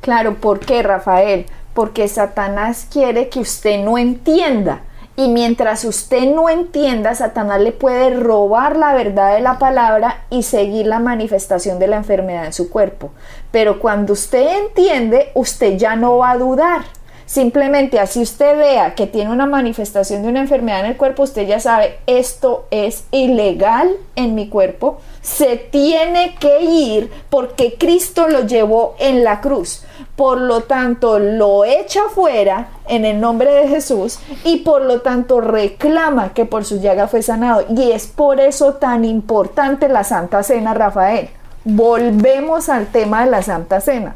Claro, 0.00 0.34
¿por 0.34 0.60
qué, 0.60 0.82
Rafael? 0.82 1.46
Porque 1.72 2.08
Satanás 2.08 2.86
quiere 2.90 3.28
que 3.28 3.40
usted 3.40 3.82
no 3.84 3.98
entienda. 3.98 4.82
Y 5.16 5.28
mientras 5.28 5.84
usted 5.84 6.34
no 6.34 6.48
entienda, 6.48 7.14
Satanás 7.14 7.60
le 7.60 7.70
puede 7.70 8.10
robar 8.10 8.76
la 8.76 8.94
verdad 8.94 9.34
de 9.34 9.40
la 9.40 9.60
palabra 9.60 10.24
y 10.28 10.42
seguir 10.42 10.86
la 10.86 10.98
manifestación 10.98 11.78
de 11.78 11.86
la 11.86 11.96
enfermedad 11.96 12.46
en 12.46 12.52
su 12.52 12.68
cuerpo. 12.68 13.12
Pero 13.52 13.78
cuando 13.78 14.14
usted 14.14 14.64
entiende, 14.64 15.30
usted 15.34 15.76
ya 15.78 15.94
no 15.94 16.18
va 16.18 16.32
a 16.32 16.38
dudar. 16.38 16.82
Simplemente 17.26 17.98
así 17.98 18.20
usted 18.20 18.58
vea 18.58 18.94
que 18.94 19.06
tiene 19.06 19.30
una 19.30 19.46
manifestación 19.46 20.22
de 20.22 20.28
una 20.28 20.40
enfermedad 20.40 20.80
en 20.80 20.86
el 20.86 20.96
cuerpo, 20.96 21.22
usted 21.22 21.46
ya 21.46 21.58
sabe, 21.58 21.98
esto 22.06 22.66
es 22.70 23.04
ilegal 23.12 23.90
en 24.14 24.34
mi 24.34 24.48
cuerpo, 24.48 24.98
se 25.22 25.56
tiene 25.56 26.34
que 26.38 26.60
ir 26.62 27.10
porque 27.30 27.76
Cristo 27.78 28.28
lo 28.28 28.46
llevó 28.46 28.94
en 28.98 29.24
la 29.24 29.40
cruz. 29.40 29.84
Por 30.16 30.38
lo 30.38 30.62
tanto, 30.62 31.18
lo 31.18 31.64
echa 31.64 32.02
fuera 32.14 32.68
en 32.86 33.06
el 33.06 33.20
nombre 33.20 33.50
de 33.50 33.68
Jesús 33.68 34.18
y 34.44 34.58
por 34.58 34.82
lo 34.82 35.00
tanto 35.00 35.40
reclama 35.40 36.34
que 36.34 36.44
por 36.44 36.64
su 36.64 36.78
llaga 36.78 37.08
fue 37.08 37.22
sanado. 37.22 37.64
Y 37.74 37.90
es 37.90 38.06
por 38.06 38.38
eso 38.38 38.74
tan 38.74 39.04
importante 39.04 39.88
la 39.88 40.04
Santa 40.04 40.42
Cena, 40.42 40.74
Rafael. 40.74 41.30
Volvemos 41.64 42.68
al 42.68 42.88
tema 42.88 43.24
de 43.24 43.30
la 43.30 43.42
Santa 43.42 43.80
Cena. 43.80 44.14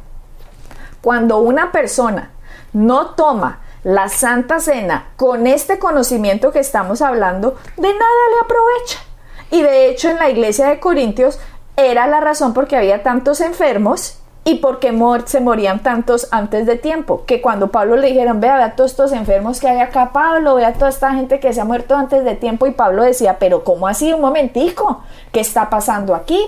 Cuando 1.00 1.38
una 1.38 1.72
persona 1.72 2.32
no 2.72 3.10
toma 3.10 3.60
la 3.84 4.08
Santa 4.08 4.60
Cena 4.60 5.08
con 5.16 5.46
este 5.46 5.78
conocimiento 5.78 6.52
que 6.52 6.58
estamos 6.58 7.00
hablando, 7.02 7.56
de 7.76 7.88
nada 7.88 7.94
le 8.32 8.40
aprovecha. 8.42 8.98
Y 9.50 9.62
de 9.62 9.88
hecho 9.88 10.10
en 10.10 10.16
la 10.16 10.28
iglesia 10.28 10.68
de 10.68 10.80
Corintios 10.80 11.38
era 11.76 12.06
la 12.06 12.20
razón 12.20 12.54
porque 12.54 12.76
había 12.76 13.02
tantos 13.02 13.40
enfermos 13.40 14.18
y 14.44 14.56
porque 14.56 14.96
se 15.26 15.40
morían 15.40 15.82
tantos 15.82 16.28
antes 16.30 16.64
de 16.64 16.76
tiempo, 16.76 17.24
que 17.26 17.42
cuando 17.42 17.70
Pablo 17.70 17.96
le 17.96 18.08
dijeron, 18.08 18.40
vea, 18.40 18.56
vea 18.56 18.76
todos 18.76 18.92
estos 18.92 19.12
enfermos 19.12 19.60
que 19.60 19.68
hay 19.68 19.80
acá, 19.80 20.10
Pablo, 20.12 20.54
vea 20.54 20.72
toda 20.72 20.88
esta 20.88 21.12
gente 21.12 21.38
que 21.38 21.52
se 21.52 21.60
ha 21.60 21.66
muerto 21.66 21.94
antes 21.94 22.24
de 22.24 22.34
tiempo, 22.34 22.66
y 22.66 22.70
Pablo 22.70 23.02
decía, 23.02 23.38
pero 23.38 23.62
¿cómo 23.62 23.86
así? 23.86 24.10
Un 24.10 24.22
momentico, 24.22 25.02
¿qué 25.32 25.40
está 25.40 25.68
pasando 25.68 26.14
aquí? 26.14 26.40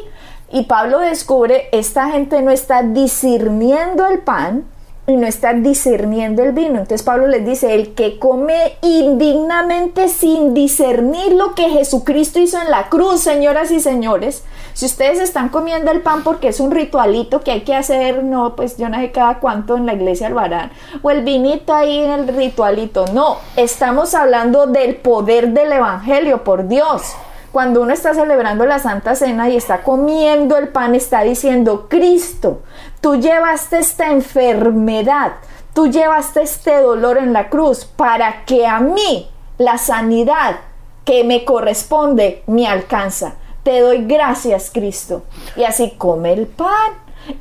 Y 0.50 0.64
Pablo 0.64 0.98
descubre, 1.00 1.68
esta 1.72 2.08
gente 2.08 2.40
no 2.40 2.50
está 2.50 2.82
discerniendo 2.82 4.06
el 4.06 4.20
pan, 4.20 4.64
y 5.10 5.16
no 5.16 5.26
está 5.26 5.52
discerniendo 5.52 6.42
el 6.42 6.52
vino. 6.52 6.78
Entonces 6.78 7.02
Pablo 7.02 7.26
les 7.26 7.44
dice, 7.44 7.74
el 7.74 7.94
que 7.94 8.18
come 8.18 8.76
indignamente 8.82 10.08
sin 10.08 10.54
discernir 10.54 11.32
lo 11.32 11.54
que 11.54 11.68
Jesucristo 11.70 12.38
hizo 12.38 12.60
en 12.60 12.70
la 12.70 12.88
cruz, 12.88 13.20
señoras 13.20 13.70
y 13.70 13.80
señores, 13.80 14.44
si 14.72 14.86
ustedes 14.86 15.20
están 15.20 15.48
comiendo 15.48 15.90
el 15.90 16.00
pan 16.00 16.22
porque 16.22 16.48
es 16.48 16.60
un 16.60 16.70
ritualito 16.70 17.40
que 17.40 17.50
hay 17.50 17.60
que 17.62 17.74
hacer, 17.74 18.22
no, 18.24 18.56
pues 18.56 18.76
yo 18.76 18.88
no 18.88 18.98
cada 19.12 19.40
cuánto 19.40 19.76
en 19.76 19.86
la 19.86 19.94
iglesia 19.94 20.28
lo 20.28 20.38
harán, 20.38 20.70
o 21.02 21.10
el 21.10 21.22
vinito 21.22 21.74
ahí 21.74 21.98
en 21.98 22.10
el 22.10 22.28
ritualito, 22.28 23.06
no, 23.12 23.38
estamos 23.56 24.14
hablando 24.14 24.66
del 24.66 24.96
poder 24.96 25.48
del 25.48 25.72
Evangelio, 25.72 26.44
por 26.44 26.68
Dios. 26.68 27.14
Cuando 27.52 27.82
uno 27.82 27.92
está 27.92 28.14
celebrando 28.14 28.64
la 28.64 28.78
Santa 28.78 29.16
Cena 29.16 29.48
y 29.48 29.56
está 29.56 29.82
comiendo 29.82 30.56
el 30.56 30.68
pan, 30.68 30.94
está 30.94 31.22
diciendo, 31.22 31.88
Cristo, 31.88 32.62
tú 33.00 33.16
llevaste 33.16 33.78
esta 33.78 34.12
enfermedad, 34.12 35.32
tú 35.74 35.88
llevaste 35.88 36.42
este 36.42 36.80
dolor 36.80 37.18
en 37.18 37.32
la 37.32 37.48
cruz 37.48 37.84
para 37.84 38.44
que 38.44 38.68
a 38.68 38.78
mí 38.78 39.28
la 39.58 39.78
sanidad 39.78 40.60
que 41.04 41.24
me 41.24 41.44
corresponde 41.44 42.44
me 42.46 42.68
alcanza. 42.68 43.34
Te 43.64 43.80
doy 43.80 44.04
gracias, 44.06 44.70
Cristo. 44.72 45.24
Y 45.56 45.64
así 45.64 45.94
come 45.98 46.32
el 46.32 46.46
pan 46.46 46.92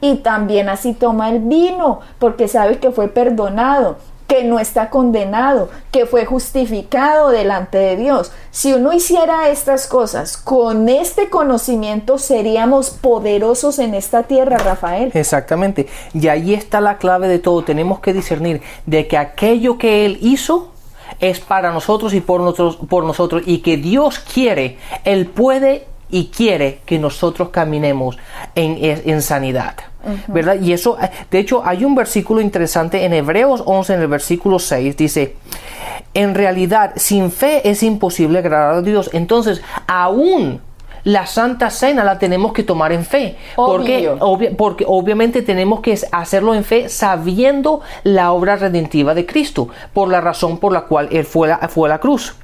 y 0.02 0.15
también 0.17 0.69
así 0.69 0.93
toma 0.93 1.30
el 1.30 1.39
vino, 1.39 2.00
porque 2.17 2.48
sabe 2.48 2.80
que 2.80 2.91
fue 2.91 3.10
perdonado 3.10 3.98
que 4.30 4.44
no 4.44 4.60
está 4.60 4.92
condenado, 4.92 5.70
que 5.92 6.06
fue 6.06 6.24
justificado 6.24 7.32
delante 7.32 7.80
de 7.80 7.98
Dios. 7.98 8.32
Si 8.52 8.72
uno 8.72 8.94
hiciera 8.94 9.50
estas 9.50 9.88
cosas 9.88 10.38
con 10.38 10.88
este 10.88 11.32
conocimiento, 11.32 12.20
seríamos 12.20 12.92
poderosos 12.92 13.80
en 13.80 13.96
esta 13.96 14.24
tierra, 14.24 14.60
Rafael. 14.60 15.10
Exactamente. 15.15 15.88
Y 16.13 16.28
ahí 16.28 16.54
está 16.54 16.80
la 16.80 17.00
clave 17.00 17.28
de 17.28 17.39
todo. 17.39 17.63
Tenemos 17.63 18.02
que 18.02 18.13
discernir 18.13 18.62
de 18.86 19.08
que 19.08 19.18
aquello 19.18 19.80
que 19.80 20.06
Él 20.06 20.20
hizo 20.22 20.74
es 21.20 21.39
para 21.39 21.72
nosotros 21.72 22.13
y 22.13 22.22
por 22.22 22.42
nosotros, 22.42 22.78
por 22.88 23.06
nosotros 23.06 23.42
y 23.48 23.60
que 23.60 23.78
Dios 23.78 24.20
quiere, 24.20 24.78
Él 25.06 25.26
puede 25.26 25.88
y 26.12 26.28
quiere 26.28 26.82
que 26.86 27.00
nosotros 27.00 27.50
caminemos 27.50 28.17
en, 28.56 28.78
en 28.82 29.22
sanidad. 29.22 29.76
¿Verdad? 30.28 30.60
Y 30.62 30.72
eso, 30.72 30.98
de 31.30 31.39
hecho, 31.39 31.62
hay 31.65 31.84
un 31.84 31.93
versículo 31.93 32.39
interesante 32.39 33.04
en 33.04 33.13
Hebreos 33.13 33.63
11, 33.65 33.95
en 33.95 34.02
el 34.02 34.08
versículo 34.08 34.58
6, 34.58 34.95
dice, 34.95 35.36
en 36.13 36.36
realidad, 36.36 36.93
sin 36.95 37.32
fe 37.32 37.69
es 37.69 37.84
imposible 37.84 38.39
agradar 38.39 38.76
a 38.76 38.82
Dios. 38.82 39.10
Entonces, 39.13 39.62
aún 39.88 40.62
la 41.04 41.26
Santa 41.26 41.69
Cena 41.69 42.04
la 42.04 42.19
tenemos 42.19 42.54
que 42.54 42.63
tomar 42.63 42.91
en 42.91 43.06
fe. 43.06 43.38
Porque, 43.56 44.12
porque 44.58 44.86
obviamente 44.88 45.41
tenemos 45.41 45.82
que 45.82 45.98
hacerlo 46.12 46.54
en 46.54 46.63
fe 46.63 46.89
sabiendo 46.89 47.82
la 48.04 48.32
obra 48.32 48.56
redentiva 48.56 49.13
de 49.13 49.26
Cristo, 49.26 49.69
por 49.93 50.10
la 50.10 50.22
razón 50.22 50.58
por 50.58 50.72
la 50.72 50.82
cual 50.82 51.10
Él 51.12 51.26
fue 51.26 51.50
fue 51.69 51.89
a 51.89 51.89
la 51.89 52.00
cruz. 52.00 52.36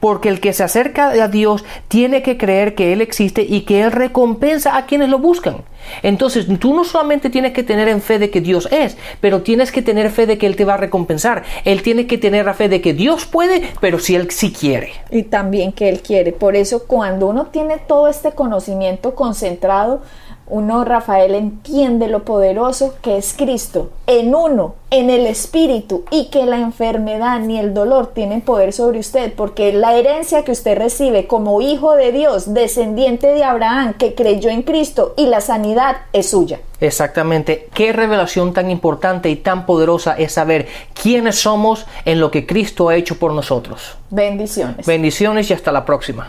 Porque 0.00 0.28
el 0.28 0.40
que 0.40 0.52
se 0.52 0.62
acerca 0.62 1.08
a 1.08 1.28
Dios 1.28 1.64
tiene 1.88 2.22
que 2.22 2.36
creer 2.36 2.74
que 2.74 2.92
Él 2.92 3.00
existe 3.00 3.42
y 3.42 3.62
que 3.62 3.82
Él 3.82 3.92
recompensa 3.92 4.76
a 4.76 4.86
quienes 4.86 5.08
lo 5.08 5.18
buscan. 5.18 5.64
Entonces, 6.02 6.46
tú 6.58 6.74
no 6.74 6.84
solamente 6.84 7.30
tienes 7.30 7.52
que 7.52 7.62
tener 7.62 7.88
en 7.88 8.00
fe 8.00 8.18
de 8.18 8.30
que 8.30 8.40
Dios 8.40 8.68
es, 8.72 8.96
pero 9.20 9.42
tienes 9.42 9.72
que 9.72 9.82
tener 9.82 10.10
fe 10.10 10.26
de 10.26 10.38
que 10.38 10.46
Él 10.46 10.56
te 10.56 10.64
va 10.64 10.74
a 10.74 10.78
recompensar. 10.78 11.44
Él 11.64 11.82
tiene 11.82 12.06
que 12.06 12.18
tener 12.18 12.44
la 12.44 12.54
fe 12.54 12.68
de 12.68 12.80
que 12.80 12.94
Dios 12.94 13.26
puede, 13.26 13.62
pero 13.80 13.98
si 13.98 14.14
Él 14.14 14.30
sí 14.30 14.52
quiere. 14.52 14.92
Y 15.10 15.24
también 15.24 15.72
que 15.72 15.88
Él 15.88 16.00
quiere. 16.00 16.32
Por 16.32 16.56
eso, 16.56 16.86
cuando 16.86 17.28
uno 17.28 17.46
tiene 17.46 17.78
todo 17.78 18.08
este 18.08 18.32
conocimiento 18.32 19.14
concentrado, 19.14 20.02
uno, 20.48 20.84
Rafael, 20.84 21.34
entiende 21.34 22.08
lo 22.08 22.24
poderoso 22.24 22.94
que 23.02 23.16
es 23.16 23.34
Cristo 23.36 23.90
en 24.06 24.34
uno, 24.34 24.76
en 24.90 25.10
el 25.10 25.26
Espíritu, 25.26 26.04
y 26.10 26.26
que 26.30 26.46
la 26.46 26.58
enfermedad 26.58 27.40
ni 27.40 27.58
el 27.58 27.74
dolor 27.74 28.12
tienen 28.14 28.40
poder 28.40 28.72
sobre 28.72 29.00
usted, 29.00 29.32
porque 29.34 29.72
la 29.72 29.96
herencia 29.96 30.44
que 30.44 30.52
usted 30.52 30.78
recibe 30.78 31.26
como 31.26 31.60
hijo 31.60 31.96
de 31.96 32.12
Dios, 32.12 32.54
descendiente 32.54 33.26
de 33.26 33.42
Abraham, 33.42 33.94
que 33.94 34.14
creyó 34.14 34.48
en 34.50 34.62
Cristo, 34.62 35.14
y 35.16 35.26
la 35.26 35.40
sanidad 35.40 35.96
es 36.12 36.30
suya. 36.30 36.60
Exactamente. 36.80 37.68
Qué 37.74 37.92
revelación 37.92 38.52
tan 38.52 38.70
importante 38.70 39.28
y 39.28 39.36
tan 39.36 39.66
poderosa 39.66 40.14
es 40.16 40.32
saber 40.32 40.68
quiénes 41.00 41.36
somos 41.40 41.86
en 42.04 42.20
lo 42.20 42.30
que 42.30 42.46
Cristo 42.46 42.88
ha 42.88 42.96
hecho 42.96 43.18
por 43.18 43.32
nosotros. 43.32 43.96
Bendiciones. 44.10 44.86
Bendiciones 44.86 45.50
y 45.50 45.54
hasta 45.54 45.72
la 45.72 45.84
próxima. 45.84 46.28